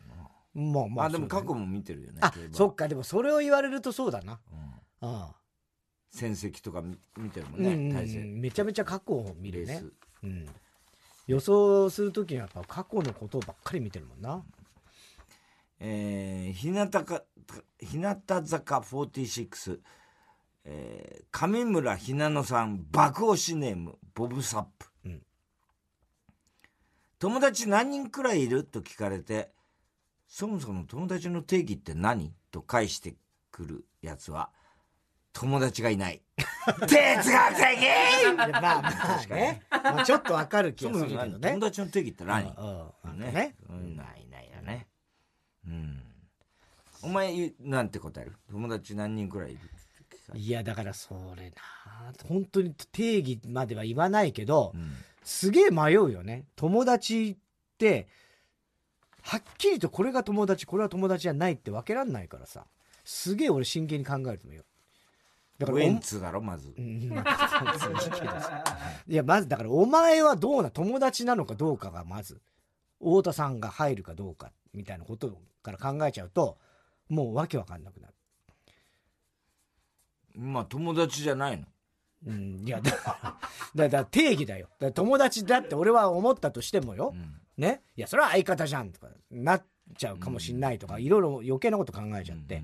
[0.54, 0.60] な。
[0.62, 1.06] まあまあ。
[1.06, 2.18] あ、でも過去も見てるよね。
[2.22, 2.88] あそっか。
[2.88, 4.40] でもそれを言われるとそうだな。
[4.52, 4.58] うん
[5.00, 5.36] ああ
[6.10, 8.38] 戦績とか見見てるもんうんうんう戦。
[8.38, 9.82] んめちゃめちゃ過去を見るね。
[10.22, 10.46] うん。
[11.26, 14.42] 予想するときにはやっぱ過去のことばっかり見てるもんな。
[15.80, 17.22] えー、日向か
[17.80, 19.80] 日向坂46、
[20.64, 24.88] えー、上村ひなのさん爆押しネームボブサップ、うん
[27.18, 28.64] 友達何人くらいいる？
[28.64, 29.50] と聞かれて
[30.28, 32.32] そもそも友達の定義って何？
[32.50, 33.14] と返して
[33.50, 34.50] くるやつは
[35.32, 36.22] 友達がいない。
[36.86, 38.36] 哲学的！
[38.36, 39.62] まあまあね。
[39.70, 41.50] まあちょっとわかる気そがするけどね。
[41.50, 42.50] 友達の定義って何？
[42.56, 43.32] うんうんね。
[43.32, 43.56] ね。
[43.68, 43.96] うん。
[43.96, 44.86] ないないよね。
[45.66, 46.02] うん。
[47.02, 48.36] お前なんて答える？
[48.50, 49.60] 友達何人くらいいる？
[50.34, 51.56] いや、だからそれな、
[52.28, 54.92] 本当に定義までは言わないけど、うん
[55.28, 56.46] すげえ迷うよね。
[56.56, 57.36] 友達っ
[57.76, 58.08] て、
[59.20, 62.64] はっきりとこれが友達、これは友達じゃないって分けらんないからさ。
[63.04, 64.64] すげえ俺真剣に考えると思うよ。
[65.58, 66.70] だからウェンツだろ、まず。
[69.06, 72.40] いや、まずだからお前はどうな、友達なのかどうかがまず、
[72.98, 76.56] 太田さんが入るかどうかみたいなことから考えちゃうと、
[77.10, 78.14] もうわけわかんなくなる。
[80.36, 81.66] まあ友達じゃないの。
[82.26, 83.38] うん、いや、 だか
[83.74, 84.68] ら、だ定義だよ。
[84.78, 87.14] だ友達だって俺は思ったとしてもよ。
[87.14, 87.82] うん、ね？
[87.96, 89.64] いや、それは相方じゃんとか、なっ
[89.96, 92.62] ちゃうかもしんないとか、いろいろ余計なこと考えちゃって。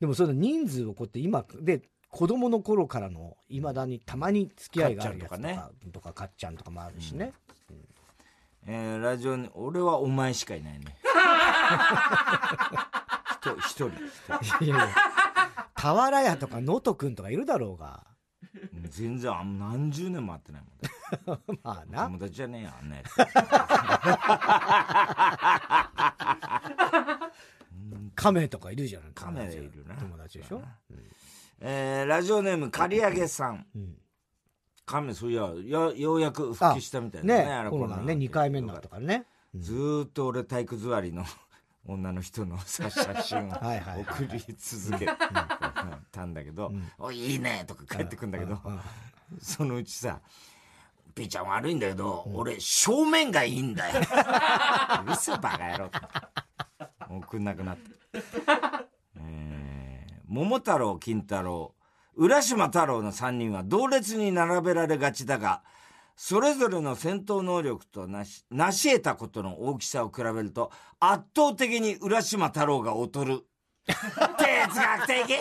[0.00, 5.58] でもその人数をこうやって今、で、子供の頃からのいまだにたまに付き合いがあるやつとかね。
[5.92, 7.32] とかかっちゃんとかもあるしね、
[7.70, 7.84] うん、
[8.66, 10.98] えー、ラジオに俺はお前しかいないね。
[13.40, 13.90] 一人一
[14.58, 14.64] 人。
[14.64, 14.88] いやいや
[15.74, 18.04] 俵屋とか能登くんとかいるだろうが
[18.88, 21.40] 全然あ何十年も会ってないもん。
[21.62, 22.04] まあな。
[22.04, 23.14] 友達じゃねえやあんなやつ
[28.14, 29.94] 亀とかいるじゃない亀いるな。
[29.96, 30.64] 友達でしょ、うん。
[31.64, 33.96] えー、ラジオネーム刈上さん、うん、
[34.84, 41.24] 亀そういやよようやく復帰したみたいなねねコロナね2回目になったからね、うん、ずっと俺体育座りの
[41.86, 45.06] 女の人の 写真を送り続け
[46.12, 48.60] たんだけど「おいいね」とか帰ってくんだけど
[49.40, 50.20] そのうちさ
[51.14, 54.00] 「ピーちゃん悪いんだけど、俺正面がいいんだよ」
[55.12, 55.90] 「嘘バカ野郎」
[57.20, 57.90] 送んなくなって。
[60.26, 61.74] 桃太郎金太郎
[62.14, 65.62] 浦島太郎の3人は同列に並べられがちだが
[66.24, 73.44] それぞれの戦闘能力となし成し得たことの大きさを比べると圧倒的に浦島太郎が劣る。
[73.84, 75.38] 哲学的！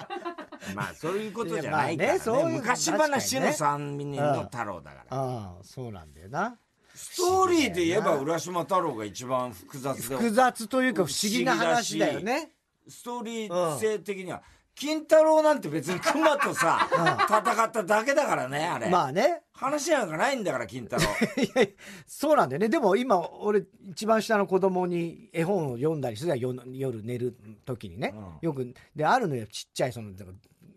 [0.74, 2.18] まあそういうことじゃないからね。
[2.18, 6.58] ね、う昔話の3人の太郎だから、ああそうなんだよな。
[6.94, 12.52] ストーリーで言えば浦島太郎が一番複雑で複雑というか不思議な話だよね。
[12.88, 14.42] ストーリー性的には、
[14.76, 16.86] 金太郎なんて別に熊とさ、
[17.26, 18.90] 戦っただけだからね、あれ。
[18.90, 19.40] まあね。
[19.54, 21.02] 話なんかないんだから、金太郎。
[21.42, 21.66] いや
[22.06, 22.68] そうなんだよね。
[22.68, 27.34] でも今、俺、一番下の子供に絵本を読んだりするや夜寝る
[27.64, 28.12] 時にね。
[28.14, 30.12] うん、よく、で、あるのよ、ちっちゃい、その、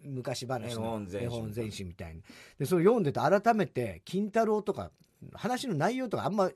[0.06, 2.24] 昔話の絵本全史みたいに。
[2.58, 4.92] で、それ読んでて改めて、金太郎とか、
[5.34, 6.50] 話の内容とかあんま、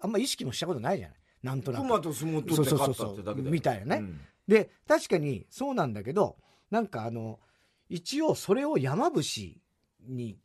[0.00, 1.16] あんま意識もしたことないじゃない。
[1.42, 1.82] なんとなく。
[1.82, 4.02] 熊と相撲取って勝ったってだけみたいなね。
[4.02, 6.36] うんで、確かにそうなんだけど、
[6.70, 7.40] なんかあの、
[7.88, 9.22] 一応それを山伏
[10.06, 10.38] に、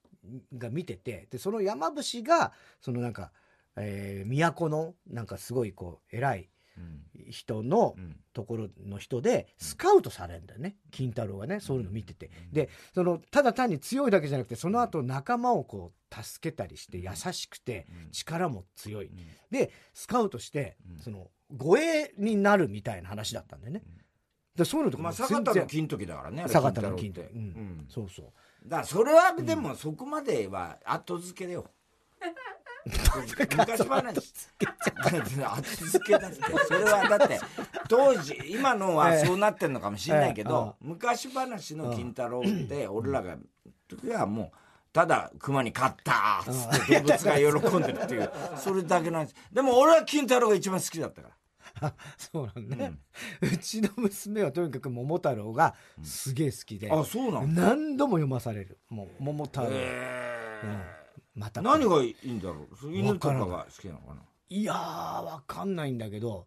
[0.57, 3.31] が見てて、で、その山伏が、そのなんか、
[3.75, 6.49] えー、都の、なんかすごいこう、偉い
[7.29, 7.95] 人の
[8.33, 10.77] ところの人で、スカウトされるんだよね。
[10.91, 12.31] 金太郎がね、そういうの見てて。
[12.51, 19.11] で、その、ただ単に強いだけじゃなくて、その後仲間をこう、助けたりして、優しくて、力も強い。
[19.51, 23.83] で、スカウトして、その、護衛になるみたいな話だったんだよね。
[24.55, 28.25] でそういうのとかまあ坂田の金時だからね坂田の金時、うん、そうそう。
[28.65, 31.65] だからそれはでもそこまでは後付けだよ、
[32.85, 36.37] 昔話後付けだって。
[36.67, 37.39] それはだって
[37.89, 43.37] 当時今のはそうなってんのかもしれないけど、昔話の金太郎って俺らが
[43.87, 44.57] 時はもう
[44.93, 49.35] ただ熊に勝ったっつって動物が喜んでるっていうそれだけなんです。
[49.51, 51.35] でも俺は金太郎が一番好きだったから
[52.17, 52.93] そうなんね、
[53.41, 58.77] うん、うちの娘はとにかく桃太郎がすげえ好きで、うん、あそうなん何度も読まされる。
[58.89, 60.81] もう桃太郎、えー、うん、
[61.35, 61.61] また。
[61.61, 62.93] 何がいいんだろう？
[62.93, 64.21] 犬とかが好きなのかな？
[64.49, 66.45] いやーわかんないんだけど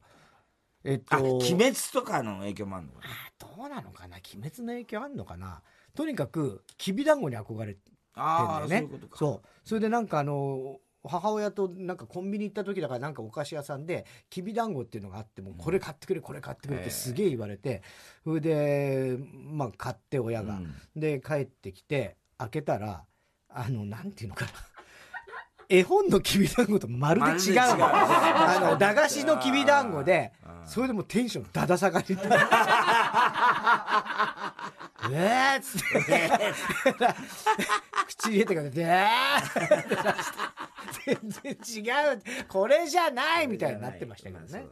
[0.84, 3.06] えっと鬼滅とかの影響もあるのかな？
[3.06, 4.18] あどうなのかな？
[4.18, 5.62] 鬼滅の影響あるのかな？
[5.94, 8.88] とにかくきびだんごに憧れてんだよね。
[9.14, 17.82] そうそれでなんかあの母親となんかコンビニ行った時だからなんかお菓子屋さんできびだんごっていうのがあってもこれ買ってくれこれ買ってくれってすげえ言われて
[18.24, 19.16] それで
[19.50, 20.60] まあ買って親が、
[20.94, 23.04] で帰ってきて開けたら
[23.48, 24.50] あのなんていうのかな。
[25.68, 30.32] 絵本のきびだんごとまるで違うあの駄菓子のきびだんごで
[30.64, 32.16] それでもテンションだだ下がり
[35.12, 36.30] えっつって。
[38.06, 38.96] 口入れてからでー
[41.06, 44.66] 全然違うこれじゃないみたいになってましたけどね。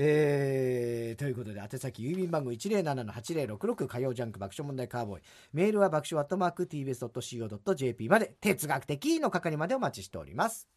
[0.00, 5.22] えー、ということで、宛先郵便番号107-8066火曜ジャンク爆笑問題カーボーイ。
[5.52, 10.68] メールは爆笑アットマーク tbs.co.jp まで、哲学的の係までお待ちしております。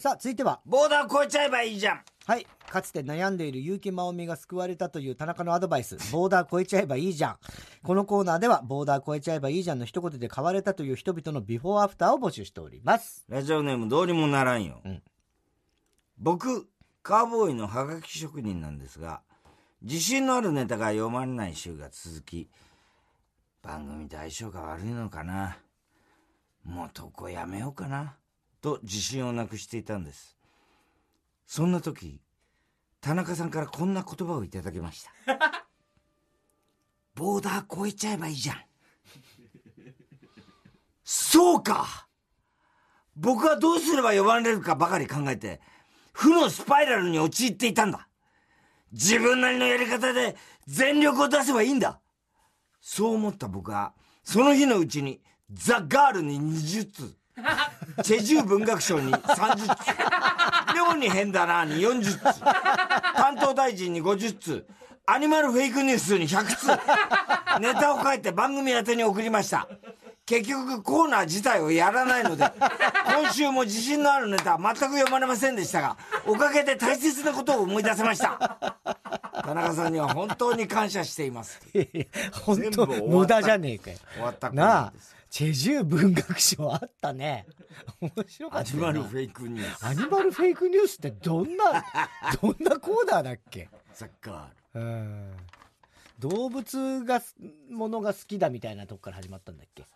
[0.00, 0.62] さあ、続いては。
[0.64, 2.46] ボーダー超えちゃえばいいじゃんはい。
[2.70, 5.98] かつて悩んでいる結城まおみが救われたという田中のアドバイス。
[6.10, 7.36] ボーダー超えちゃえばいいじゃん。
[7.82, 13.26] このコーナーでは、ボーダー超えちゃえばいいじゃんの一言で変われたという人々のビフォーアフターを募集しております。
[13.28, 14.80] ラジオネームどうにもならんよ。
[14.86, 15.02] うん、
[16.16, 16.66] 僕、
[17.02, 19.20] カーボーイのハガキ職人なんですが、
[19.82, 22.48] 自信のあるネタが読まれない週が続き、
[23.60, 25.58] 番組と相性が悪いのかな。
[26.64, 28.16] もう投稿やめようかな。
[28.60, 30.36] と自信をなくしていたんです。
[31.46, 32.20] そんな時、
[33.00, 35.10] 田中さんからこんな言葉をいただきました。
[37.14, 38.64] ボーダー越えちゃえばいいじゃん。
[41.02, 42.06] そうか
[43.16, 45.60] 僕はどうすれば呼ばれるかばかり考えて、
[46.12, 48.08] 負のスパイラルに陥っていたんだ。
[48.92, 52.00] 自分なりのやり方で全力を出せばいいんだ。
[52.80, 53.92] そう思った僕は、
[54.22, 55.20] その日のうちに、
[55.52, 57.16] ザ・ガールに20通、
[58.02, 59.66] チェジュー文学賞に30通、
[60.74, 64.66] 妙に変だなに40通、担当大臣に50通、
[65.06, 66.66] アニマルフェイクニュースに100通、
[67.60, 69.68] ネタを書いて番組宛てに送りました。
[70.26, 72.44] 結局コーナー自体をやらないので、
[73.20, 78.56] 今週も自信のあるネタは全く読まれませんでしたが、おかげで大切なことを思い出せました。
[79.42, 81.60] 田中さんには本当に感謝しています。
[82.44, 83.96] 本当無駄じゃねえかよ。
[84.14, 84.92] 終わったなあ。
[85.30, 87.46] チェジュ文学賞あったね。
[88.00, 88.70] 面白かった。
[88.70, 89.86] アニマルフェイクニュース。
[89.86, 91.84] アニマルフェイクニュースってどんな、
[92.42, 93.68] どんなコーナーだっけ？
[93.92, 94.80] サッカー。
[94.80, 95.36] うん。
[96.18, 97.22] 動物が、
[97.70, 99.86] ものが好きだみたいなとこから始まったんだっけ？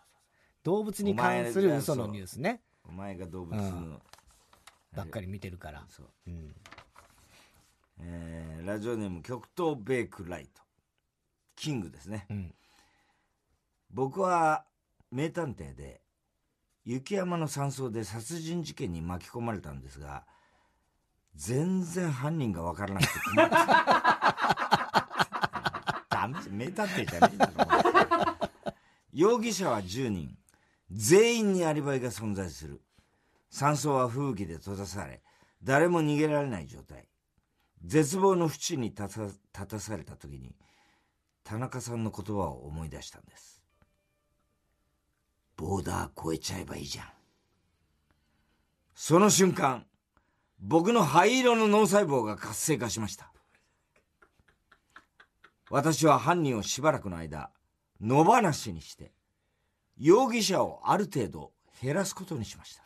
[0.63, 4.01] 動物に関する嘘のニュースねお前が動物の、うん、
[4.93, 6.55] ばっかり見てるからそう、うん、
[7.99, 10.63] えー、ラジオネーム極東ベイクライト
[11.55, 12.55] キングですね、うん、
[13.91, 14.65] 僕は
[15.15, 16.01] 名探偵で
[16.83, 20.25] 雪山の山荘で殺人事件に巻き込まれたんですが
[21.35, 23.55] 全然犯人が分からなくて困って
[26.09, 28.49] ダメ名探偵じゃねえだろ
[29.11, 30.37] 容疑者は10人
[30.91, 32.81] 全員にアリバイが存在する。
[33.49, 35.21] 山荘は風紀で閉ざされ、
[35.63, 37.07] 誰も逃げられない状態。
[37.83, 40.55] 絶望の淵に立たされた時に、
[41.43, 43.54] 田中さんの言葉を思い出したんです。
[45.57, 47.05] ボーダー越えちゃえばいいじゃん。
[48.93, 49.85] その瞬間、
[50.59, 53.31] 僕の灰色の脳細胞が活性化しました。
[55.69, 57.51] 私は犯人をしばらくの間、
[58.01, 59.11] 野放しにして、
[59.97, 62.83] 容疑者をある程度減らすことにしました。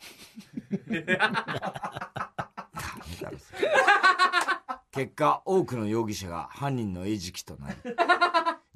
[4.92, 7.76] 結果、多くの容疑者が犯人の餌食となり、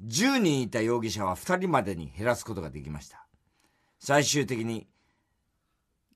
[0.05, 3.24] 10人いた容疑者は2人までに減らすことができました。
[4.05, 4.85] 最終的に、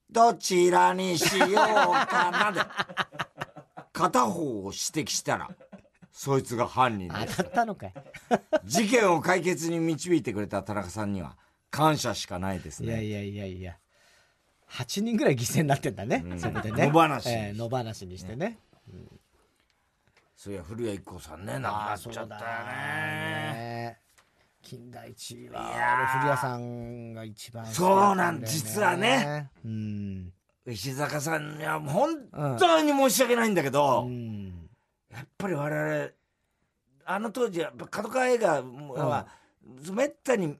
[0.08, 1.50] どちらにしよう
[2.06, 2.30] か？
[2.30, 2.60] なで、
[3.92, 5.50] 片方を指摘したら、
[6.12, 7.38] そいつが犯人です。
[7.38, 7.92] 当たったのかい？
[8.64, 11.36] 事件を解決に導いてくれた田中さんには、
[11.72, 13.04] 感謝しかないですね。
[13.04, 13.76] いやいやいやいや。
[14.68, 16.86] 8人ぐらい犠牲になってんだね、うん、そこでね。
[16.86, 17.28] 野放し。
[17.28, 18.60] えー、野放しにしてね。
[18.88, 19.20] うん、
[20.36, 23.98] そういや、古谷一行さんね、亡くなっちゃったよね。
[24.62, 29.50] 金田一は、古谷さんが一番、ね、そうなん、実はね。
[29.64, 30.32] うん。
[30.66, 32.16] 石坂さんには本
[32.58, 34.68] 当に申し訳ないんだけど、うん、
[35.10, 36.10] やっぱり我々、
[37.06, 39.26] あの当時、やっぱ角川映画は、
[39.92, 40.56] めったに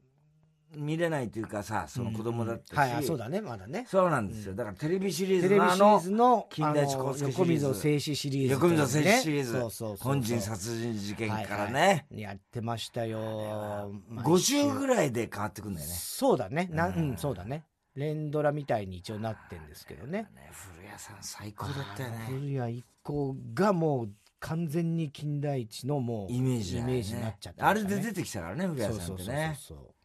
[0.76, 3.86] 見れないというかさ、その子供だったし、うん、はい、そうだね、まだね。
[3.88, 4.54] そうなんですよ。
[4.54, 9.52] だからテレビシリーズのあの、金田一耕助横溝静止シリーズ、横溝静止シリーズ。
[9.52, 12.20] そうそう本人殺人事件からね、はいはい。
[12.20, 13.92] やってましたよ。
[14.16, 15.92] 50ぐらいで変わってくんだよね。
[15.92, 16.68] そうだね。
[16.72, 17.64] なうん、そうだね。
[17.96, 20.28] 連ドラみたいに一応なってんですけどね。
[20.34, 22.26] ね古谷さん最高だったよね。
[22.28, 29.99] 古谷一行がもう、完全に金田一のもうイメージ、ね、イメージになっちゃった、ね、あれで出てきたからね古谷さんってねそうそうそうそう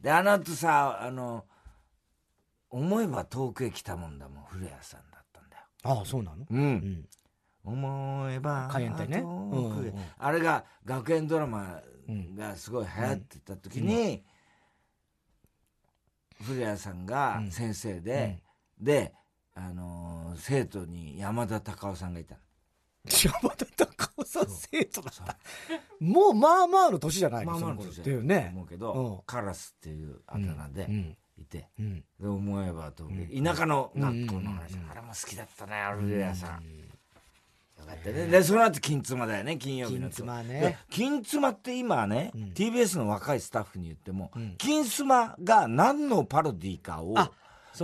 [0.00, 1.44] で、あの後さ、あの、
[2.70, 5.62] 思えば遠くへ来たもんだもん、古谷さんだったんだよ。
[5.82, 6.46] ああ、そうなの？
[6.48, 6.60] うん。
[6.60, 7.08] うん、
[7.64, 9.94] 思えば、海援隊ね、うんうん。
[10.18, 11.82] あれが学園ドラマ
[12.36, 14.24] がすごい流行ってた時に、
[16.42, 18.42] 古谷さんが先生で、
[18.80, 19.12] で、
[19.54, 22.40] あのー、生徒に山田隆夫さんがいたの。
[23.08, 25.38] 山田隆夫さん生徒だった。
[26.00, 28.50] もうまあまあの年じゃないのまあまあの年だよね。
[28.54, 31.68] 思うけど、カラスっていうあだ名でいて、
[32.18, 36.62] で、思えばと、田舎の学校の話、あれも好きだったね、アルベアさん。
[37.80, 38.26] よかったね。
[38.26, 40.10] で、その後、金妻だよね、金曜日の。
[40.10, 40.78] 金妻ね。
[40.90, 47.14] 金妻って今ね、TBS の若いスタッフに言っても、金妻が何のパロディーかを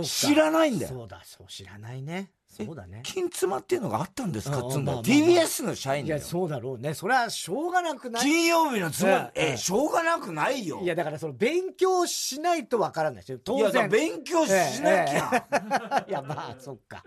[0.03, 0.91] 知らないんだよ。
[0.93, 2.29] そうだ、そう知らないね。
[2.49, 3.01] そうだね。
[3.03, 4.57] 金妻っていうのがあったんですか？
[4.57, 6.27] うんっつうんだ TBS の社員いや、だよ。
[6.27, 6.93] そうだろうね。
[6.93, 8.23] それはしょうがなくない。
[8.23, 10.79] 金曜日の妻、うんえ、しょうがなくないよ。
[10.81, 13.39] いや、だからその勉強しないとわからないですよ。
[13.43, 14.09] 当いや、だから然。
[14.09, 14.49] 勉強し
[14.81, 16.05] なきゃ。
[16.07, 17.03] いや、まあ、そっか。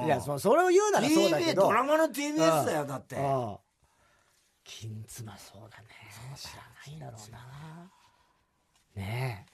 [0.00, 1.62] うんいや、そそれを言うならそうだけ TBS ど。
[1.62, 3.16] ドラマの TBS だよ、だって。
[3.16, 3.58] ああ
[4.64, 5.88] 金妻そうだね
[6.36, 7.90] 知らないんだろうな
[8.94, 9.46] ね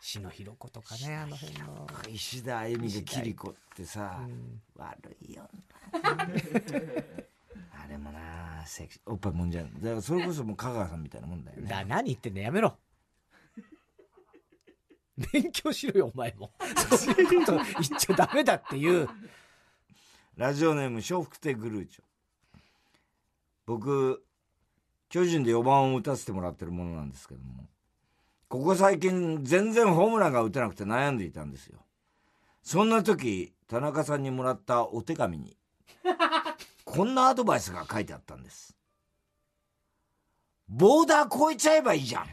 [0.00, 4.20] え篠弘子とかねあの辺の石田あゆみがキリコってさ、
[4.76, 5.48] 悪いよ
[5.92, 6.00] な。
[7.82, 9.74] あれもな、セクシー、おっぱいもんじゃん。
[9.74, 11.68] だからそれこそもう香川さんみたいなもんだよね。
[11.68, 12.78] だ何言ってんだやめろ
[15.32, 16.50] 勉強しろよお前も
[16.96, 17.64] そういうこと言っ
[17.98, 19.08] ちゃダメだっていう
[20.36, 22.02] ラジオネーム、笑福亭グルーチョ。
[23.66, 24.24] 僕、
[25.10, 27.68] 巨人で4番を打たせてもらってるものなんですけども、
[28.50, 31.78] ここ最近全然ホームランが打てなくて悩んでいたんですよ。
[32.64, 35.56] そんな時、田中さんにもらったお手紙に、
[36.84, 38.76] こんなアドバイスが書いてあったんです。
[40.68, 42.26] ボーダー越えちゃえばいいじゃん。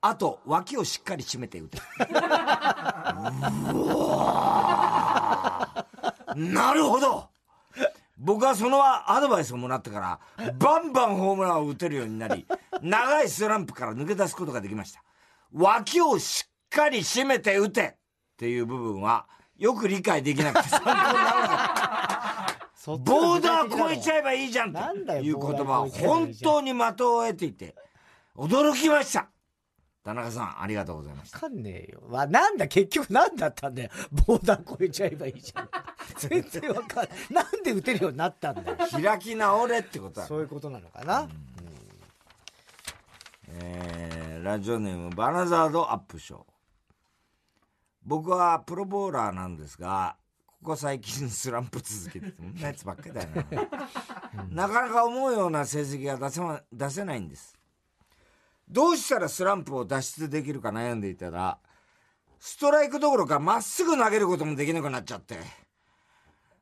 [0.00, 1.78] あと、脇をしっかり締めて打て。
[6.36, 7.28] なるほど
[8.16, 8.78] 僕はその
[9.10, 12.46] アドバイスをもらってから、バンバンホームランを打てるようになり、
[12.80, 15.02] 長いスランプから抜け出すことができました。
[15.52, 17.96] 脇をしっかり締めて打てっ
[18.36, 19.26] ていう部分は、
[19.56, 22.68] よく理解できなくて参考にならなかった。
[22.96, 24.80] ボーダー越えちゃえばいいじゃんと
[25.16, 27.74] いう言葉は本当に的を得ていて、
[28.34, 29.28] 驚きました
[30.04, 31.36] 田中さん、ありがとうございました。
[31.36, 32.00] わかんねえよ。
[32.08, 33.90] わ、なんだ、結局なんだったんだよ。
[34.26, 35.68] ボーダー越えちゃえばいいじゃん。
[36.16, 37.08] 全然わかんない。
[37.30, 38.76] なんで打てるようになったんだよ。
[38.90, 41.28] 開き直れってことだそういうことなのかな。
[43.50, 44.17] えー
[44.48, 46.40] ラジオネームバナザードアップショー。
[48.02, 53.28] 僕はプロボーラーなんですがここ最近スランプ続けててそんなやつばっかりだよ
[54.48, 54.48] な。
[54.66, 57.58] なかなか思うような成績が出せ,、ま、出せないんです。
[58.70, 61.58] どうしたらスランプを脱出できるか悩んでいたら
[62.38, 65.36] ストライクどころかまっすぐ投げることもできなくなっちゃって。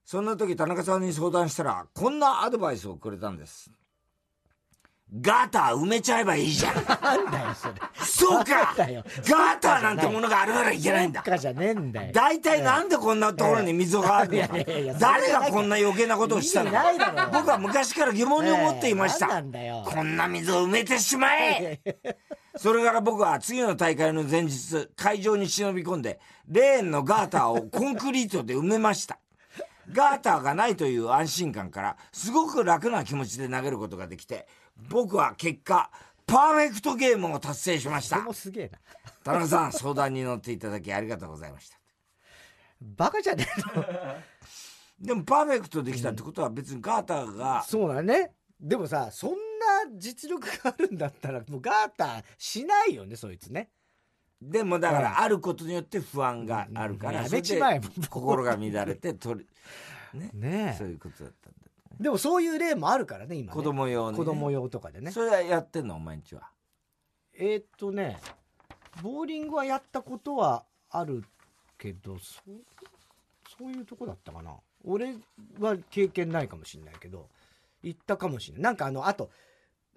[0.04, 3.70] そんな時田中さんに相談したらこんなアドバイスをくれたんです
[5.14, 6.74] ガーター埋めちゃえばいいじゃん。
[7.00, 7.74] なんだよ、それ。
[8.04, 8.74] そうか。
[8.76, 11.22] ガーターなんてものがあるならいけないんだ。
[11.22, 12.12] かじゃねえんだよ。
[12.12, 14.48] 大体なんでこんなところに溝があるの？
[14.48, 14.54] か
[14.98, 19.28] 誰がこんな余計なことをしたの意味ないだろ僕は昔から疑問に思っていました。
[19.84, 21.80] こんな溝を埋めてしまえ。
[22.58, 29.18] それから僕は次の大会の前日会場に忍び込んでレーンのガーターをコンクリートで埋めました。
[29.92, 35.90] ガーターがないという安心感からすごく楽な気持ちで投げることができて僕は結果
[36.26, 38.78] パーフェクトゲームを達成しましたすげえな。
[39.24, 41.78] 田中さん相談に乗っていただきありがとうございました
[42.80, 43.84] バカじゃねえの？
[44.98, 48.32] でもパーフェクトできたってことは別にガーターが、そうだね。
[48.58, 49.36] でもさ、そんな
[49.98, 53.68] 実力があるんだったら、もうガーターしないよね、そいつね。
[54.40, 59.46] でもだかうんらあることによって不安があるから、やそれでめちまえ心が乱れて取
[60.14, 60.78] り、ね、ねえ。
[60.78, 61.50] そういうことだった。
[62.00, 63.54] でもそういう例もあるからね、今ね。
[63.54, 64.24] 子供用に、ね。
[64.24, 65.10] 子供用とかでね。
[65.10, 66.50] それはやってんのお前んちは？
[67.38, 68.18] えーっとね、
[69.02, 71.24] ボーリングはやったことはある
[71.78, 72.54] けど、そう、
[73.58, 74.54] そういうとこだったかな。
[74.84, 75.14] 俺
[75.58, 77.28] は経験ないかもしれないけど、
[77.82, 78.62] 行ったかもしれない。
[78.62, 79.30] なんかあの、あと、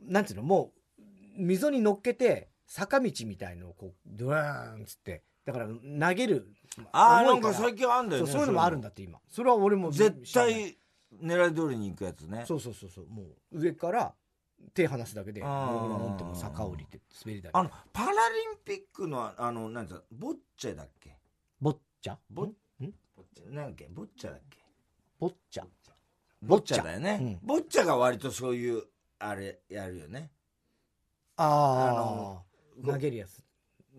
[0.01, 1.01] なんていうの、もう、
[1.41, 6.47] 溝に乗っけて、坂道みたいのをこう、ドワーンっつって、だから投げる。
[6.91, 8.31] ああ、なんか最近あんだよね。
[8.31, 9.19] そうそういうのもあるんだって今。
[9.27, 10.77] それは俺も絶対
[11.21, 12.43] 狙い通りに行くやつね。
[12.47, 13.07] そうそうそうそう。
[13.07, 14.13] もう上から
[14.73, 15.73] 手離すだけで、ボあー。
[15.73, 17.51] ロボロボロってもう坂降りて滑り台。
[17.53, 21.17] あの、パラリンピックの、あの、なんつうのボッチャだっけ？
[21.59, 22.17] ボッチャ？
[22.29, 22.53] ボッん？
[23.53, 23.87] なんだっけ？
[23.89, 24.57] ボッチャだっけ？
[25.19, 25.63] ボッチャ。
[26.41, 27.39] ボッチャだよね。
[27.41, 27.47] うん。
[27.47, 28.83] ボッチャが割とそういう、
[29.19, 30.31] あれ、やるよね。
[31.35, 32.45] ああの
[32.83, 33.41] あ投げるやつ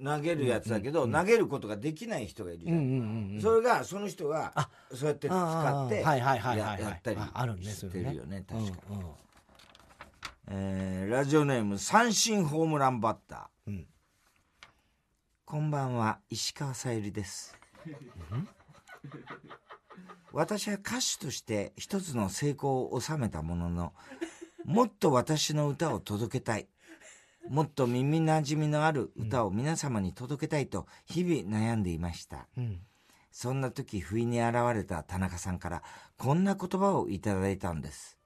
[0.02, 2.78] 投げるやつだけど、うん投げることができない人がいるじゃん。
[2.78, 8.70] うんうんうんそれが、その人があ、そうやって使って、あーはいはいはいやったりしてるよね、確かに。
[8.70, 9.04] う
[10.48, 13.70] えーラジオネーム、三振ホームランバッター。
[13.70, 13.86] うん
[15.44, 17.56] こんばんは、石川さゆりです。
[20.32, 23.92] 私は歌手として一つの成功を収めたものの、
[24.64, 26.68] もっと私の歌を届けたい。
[27.48, 32.46] もっと耳なじみのある歌を皆様に届けたいと日々悩んでいました。
[32.56, 32.80] うん
[33.32, 35.82] そんな時不意に現れた田中さんから
[36.18, 38.19] こんな言葉をいただいたんです。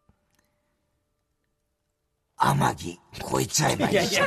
[2.37, 2.99] 天城
[3.31, 4.27] 超えちゃえばいいじゃん。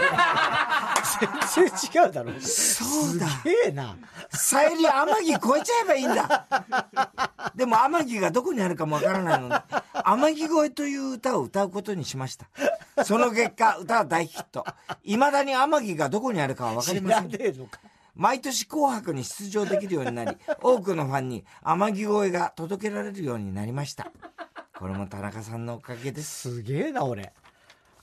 [1.56, 2.32] 全然違うだろ。
[2.40, 2.86] そ
[3.16, 3.28] うだ。
[3.28, 3.96] すげえな。
[4.32, 6.48] さゆり天城超えちゃえばいいんだ。
[7.56, 9.56] でも天城がどこにあるかもわからないので、
[10.04, 12.48] 天城越えという歌を歌うことにしました。
[13.04, 14.66] その結果、歌は大ヒット。
[15.04, 17.30] 未だに天城がどこにあるかはわかりません。
[18.16, 24.12] 毎年紅白に出場できるようになり、多くのファンに天城越えが届けられるようになりました。
[24.78, 26.50] これも田中さんのおかげです。
[26.50, 27.34] すげえな、俺。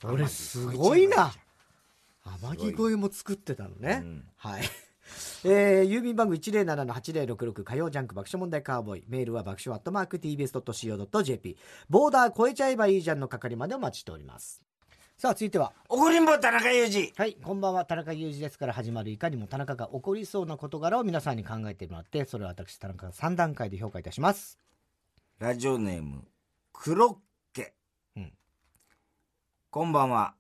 [0.05, 1.33] 俺、すごいな。
[2.25, 4.03] 天城越えも作ってたのね。
[4.03, 4.63] うんはい。
[5.45, 9.05] えー、郵便番号107-8066火曜ジャンク爆笑問題カーボーイ。
[9.09, 11.59] メールは爆笑アットマーク tbs.co.jp。
[11.91, 14.63] ボーダー超えちゃえばいいじゃんの係までお待ちしております。
[15.17, 15.73] さあ、続いては。
[15.89, 17.13] 怒りんぼ田中裕二。
[17.17, 17.85] はい、こんばんは。
[17.85, 24.59] 田中裕二ですから始まるいかにも田中が起こりそうな事柄を皆さんに考えてもらって、それを私、田中が3段階で評価いたします。
[25.39, 26.25] ラジオネーム、
[26.73, 27.19] クロッケ。
[27.19, 27.34] うん
[29.75, 30.37] こんばんは。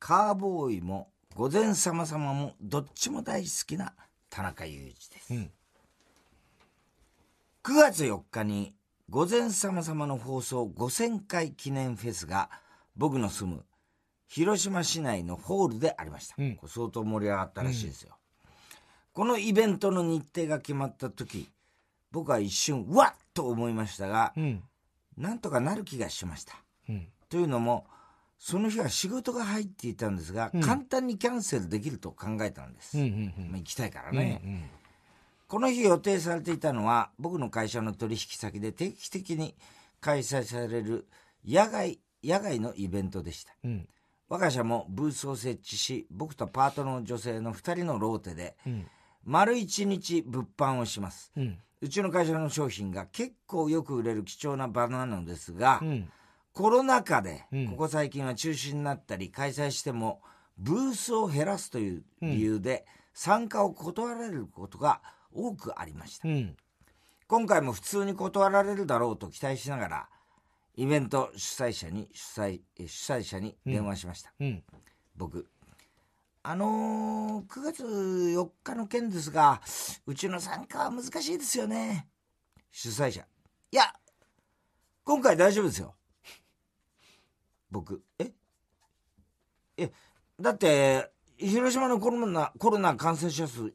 [0.00, 3.94] カーボーイも、午前様様も、どっちも大好きな
[4.28, 5.34] 田中裕二です。
[5.34, 5.50] うん
[7.62, 8.74] 9月4日に、
[9.08, 12.50] 午前様様の放送5000回記念フェスが、
[12.96, 13.64] 僕の住む、
[14.26, 16.34] 広島市内のホールでありました。
[16.36, 18.16] うん相当盛り上がったらしいですよ。
[19.12, 21.48] このイベントの日程が決まった時、
[22.10, 24.64] 僕は一瞬、うわっと思いましたが、うん。
[25.16, 26.56] なんとかなる気がしました。
[26.88, 27.06] うん。
[27.28, 27.86] というのも、
[28.38, 32.98] その日は仕事が入っていたんですが、うん簡単にキャンセルできると考えたんです。
[32.98, 33.04] うん。
[33.04, 33.48] うん。
[33.50, 34.16] まあ、行きたいからうん。
[34.16, 34.62] ね、うん
[35.48, 39.54] この日予定されていたのは、僕の会社の取引先で定期的に
[40.00, 41.06] 開催される
[41.46, 43.54] 野外、野外のイベントでした。
[43.64, 43.88] うん。
[44.28, 48.86] 我が社もブースを設置し、僕とパートの女性の2人のローテで、うん。
[49.24, 51.30] 丸一日物販をします。
[51.36, 51.58] うん。
[51.80, 56.08] うちの会社の商品が結構よく売れる貴重な場なのですが、うん。
[56.56, 60.22] コロナ禍でうん、ここ最近は中止になったり、開催しても、
[60.56, 65.02] ブースを減らすという理由で、参加を断られることが
[65.34, 66.26] 多くありました。
[66.26, 66.56] うん。
[67.26, 70.08] 今回も普通に断られるだろうと期待しながら、
[70.76, 74.32] イベント主催者に、主催、え主催者に電話しました。
[74.40, 74.64] うん。
[75.14, 75.46] 僕。
[76.42, 79.60] あのー、9月4日の件ですが、
[80.06, 82.08] うちの参加は難しいですよね。
[82.70, 83.26] 主催者。
[83.72, 83.92] いや、
[85.04, 85.95] 今回大丈夫ですよ。
[87.70, 88.32] 僕、え？
[89.78, 89.92] え、
[90.40, 93.74] だって、広島のコロナ、コロナ感染者数、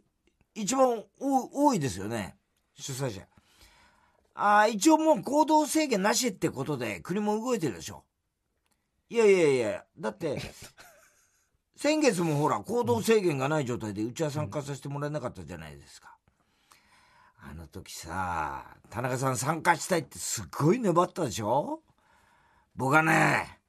[0.55, 2.37] 一番多多いですよね。
[2.75, 3.27] 主催者。
[4.33, 8.03] ああ、一応もう行動制限なしってことで国も動いてるでしょ。
[9.09, 10.41] いやいやいや、だって、
[11.75, 16.17] 先月もほら、行動制限がない状態でうちは参加させてもらえなかったじゃないですか。
[17.43, 21.83] あの時さ、田中さん参加したいってすっごい粘ったでしょ？
[22.75, 23.61] 僕はね、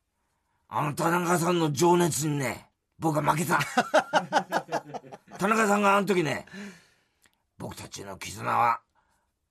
[0.75, 3.59] あの田中さんの情熱にね、僕は負けた。
[5.39, 6.47] 田中さんがあの時ね、
[7.59, 8.81] 僕たちの絆は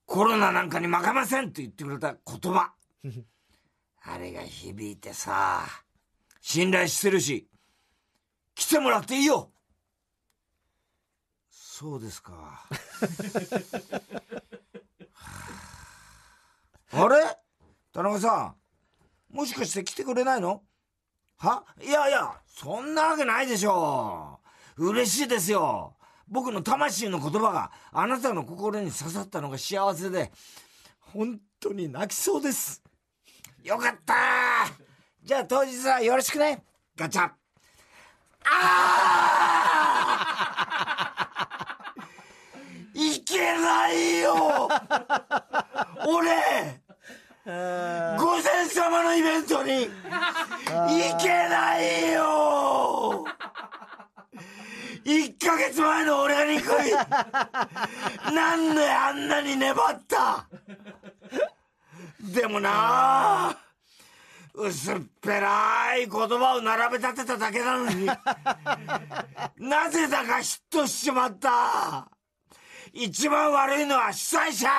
[0.07, 2.73] コロナなんかに負けませんって言ってくれた言葉。
[4.01, 5.63] あれが響いてさ、
[6.41, 7.47] 信頼してるし、
[8.55, 9.51] 来てもらっていいよ
[11.51, 12.67] そうですか。
[16.93, 17.37] あれ？
[17.93, 18.55] 田中さ
[19.31, 20.63] ん、もしかして来てくれないの？
[21.41, 21.63] は？
[21.81, 24.39] いやいや、そんなわけないでしょ
[24.77, 24.89] う。
[24.89, 25.95] 嬉しいですよ。
[26.27, 30.31] 僕の魂の言葉があなたの心に刺さったのが幸せで、
[30.99, 32.81] 本当に泣きそうです。
[33.63, 34.15] よかった
[35.23, 36.63] じゃあ当日はよろしくね
[36.95, 37.29] ガチャ
[38.43, 44.67] あー いけないよ
[46.07, 46.80] 俺
[47.43, 47.51] 御
[48.43, 53.25] 前様のイベントに行けないよ。
[55.03, 56.91] 1ヶ月前の俺が憎い。
[58.33, 60.47] なんであんなに粘った？
[62.19, 63.57] でもな
[64.53, 68.05] 薄っぺらい言葉を並べ立てただけなのに。
[69.57, 72.07] なぜだかヒットしちまった。
[72.93, 74.69] 一番悪いのは主催者。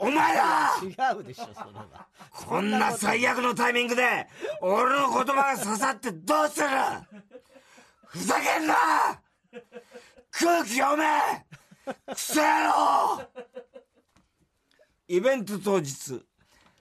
[0.00, 2.06] お前だ違うでしょ、それは。
[2.46, 4.28] こんな最悪のタイミングで
[4.60, 6.68] 俺の言葉が刺さってどうする？
[8.06, 8.74] ふざけんな！
[10.30, 11.04] 空気読め！
[12.14, 13.28] クソ野郎！
[15.08, 16.22] イベント当日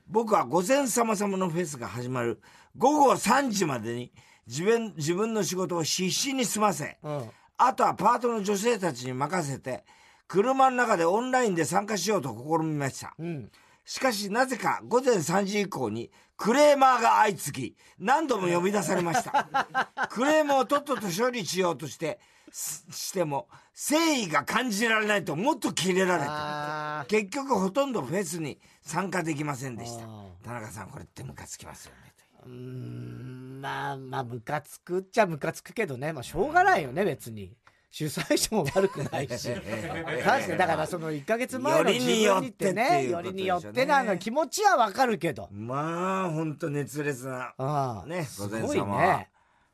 [0.08, 2.40] 僕は午前様々のフェスが始まる
[2.78, 4.14] 午後3時までに
[4.46, 7.32] 自分自分の仕事を必死に済ませ、うん。
[7.58, 9.84] あとはパートの女性たちに任せて
[10.28, 13.14] 車の中でオンラインで参加しようと試みました。
[13.18, 13.52] うん。
[13.86, 19.48] しかしなぜか午前3時以降にクレーマーが相次ぎ、何度も呼び出されました。
[20.12, 22.20] クレームをとっとと処理しようとして、
[22.52, 23.48] しても、
[23.90, 27.06] 誠意が感じられないともっとキレられた。
[27.08, 30.06] 結局ほとんどフェスに参加できませんでした。
[30.44, 32.14] 田中さん、これってムカつきますよね。
[32.46, 36.14] うん、まあまあ、ムカつくっちゃムカつくけどね。
[36.14, 37.52] まあ、しょうがないよね、別に。
[37.90, 39.50] 主催者も悪くないし。
[40.24, 45.50] 確かに、だからその1ヶ月前の自分にってね、よりによってなの気持ちはわかるけど。
[45.52, 49.26] まあ、ほんと熱烈な、ああね、午前様は、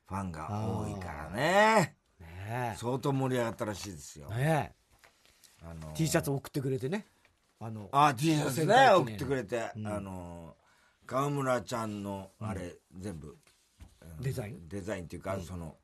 [0.07, 1.95] ファンが多いからね。
[2.19, 4.29] ね相当盛り上がったらしいですよ。
[4.29, 4.75] ね
[5.65, 7.05] あの T シャツ送ってくれてね。
[7.59, 10.55] あの、あ、T シャツね、送ってくれて、あの、
[11.05, 13.37] 川村ちゃんの、あれ、全部、
[14.19, 14.67] デザイン？
[14.67, 15.77] デザインっていうか、その、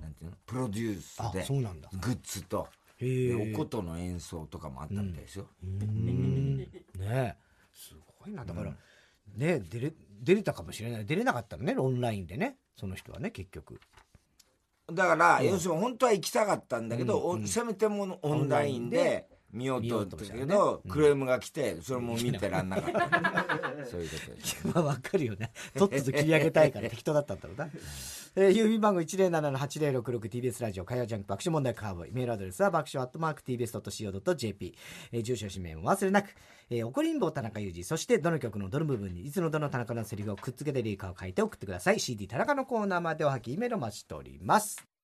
[0.00, 0.36] なんていうの？
[0.46, 2.68] プロデュースで、そうなんだグッズと、
[3.00, 5.48] お琴の演奏とかもあったみたいですよ。
[6.98, 7.36] ね
[7.72, 8.44] すごいな。
[8.44, 8.72] だから、
[9.36, 9.92] ね出れ、
[10.22, 11.06] 出れたかもしれない。
[11.06, 12.56] 出れなかったのね、オンラインでね。
[12.78, 13.80] その人はね、結局。
[14.92, 23.86] だから、要するに本当は行きたかったんだけど、せめてもオンラインで見ようと思ったけど、クレームが来て、それも見てらんなかった。
[23.88, 24.66] そういうことです。
[24.66, 25.52] まあわかるよね。
[25.76, 27.70] とっとと切り上げたいから 適当だったんだろうな。
[28.38, 32.12] えー、郵便番号 107-8066TBS ラジオ火曜ジャンク爆笑問題カーボーイ。
[32.12, 34.74] メールアドレスは爆笑アットマーク TBS.CO.JP。
[35.12, 36.34] えー、住所氏名も忘れなく。
[36.68, 37.84] えー、怒りんぼ田中裕二。
[37.84, 42.00] そしてどの曲のどの部分にいつのどの田中のセリフをくっつけてリーカーを書いて送ってください。
[42.00, 44.95] CD 田中のコーナーまでおはき、メールを待ちしております。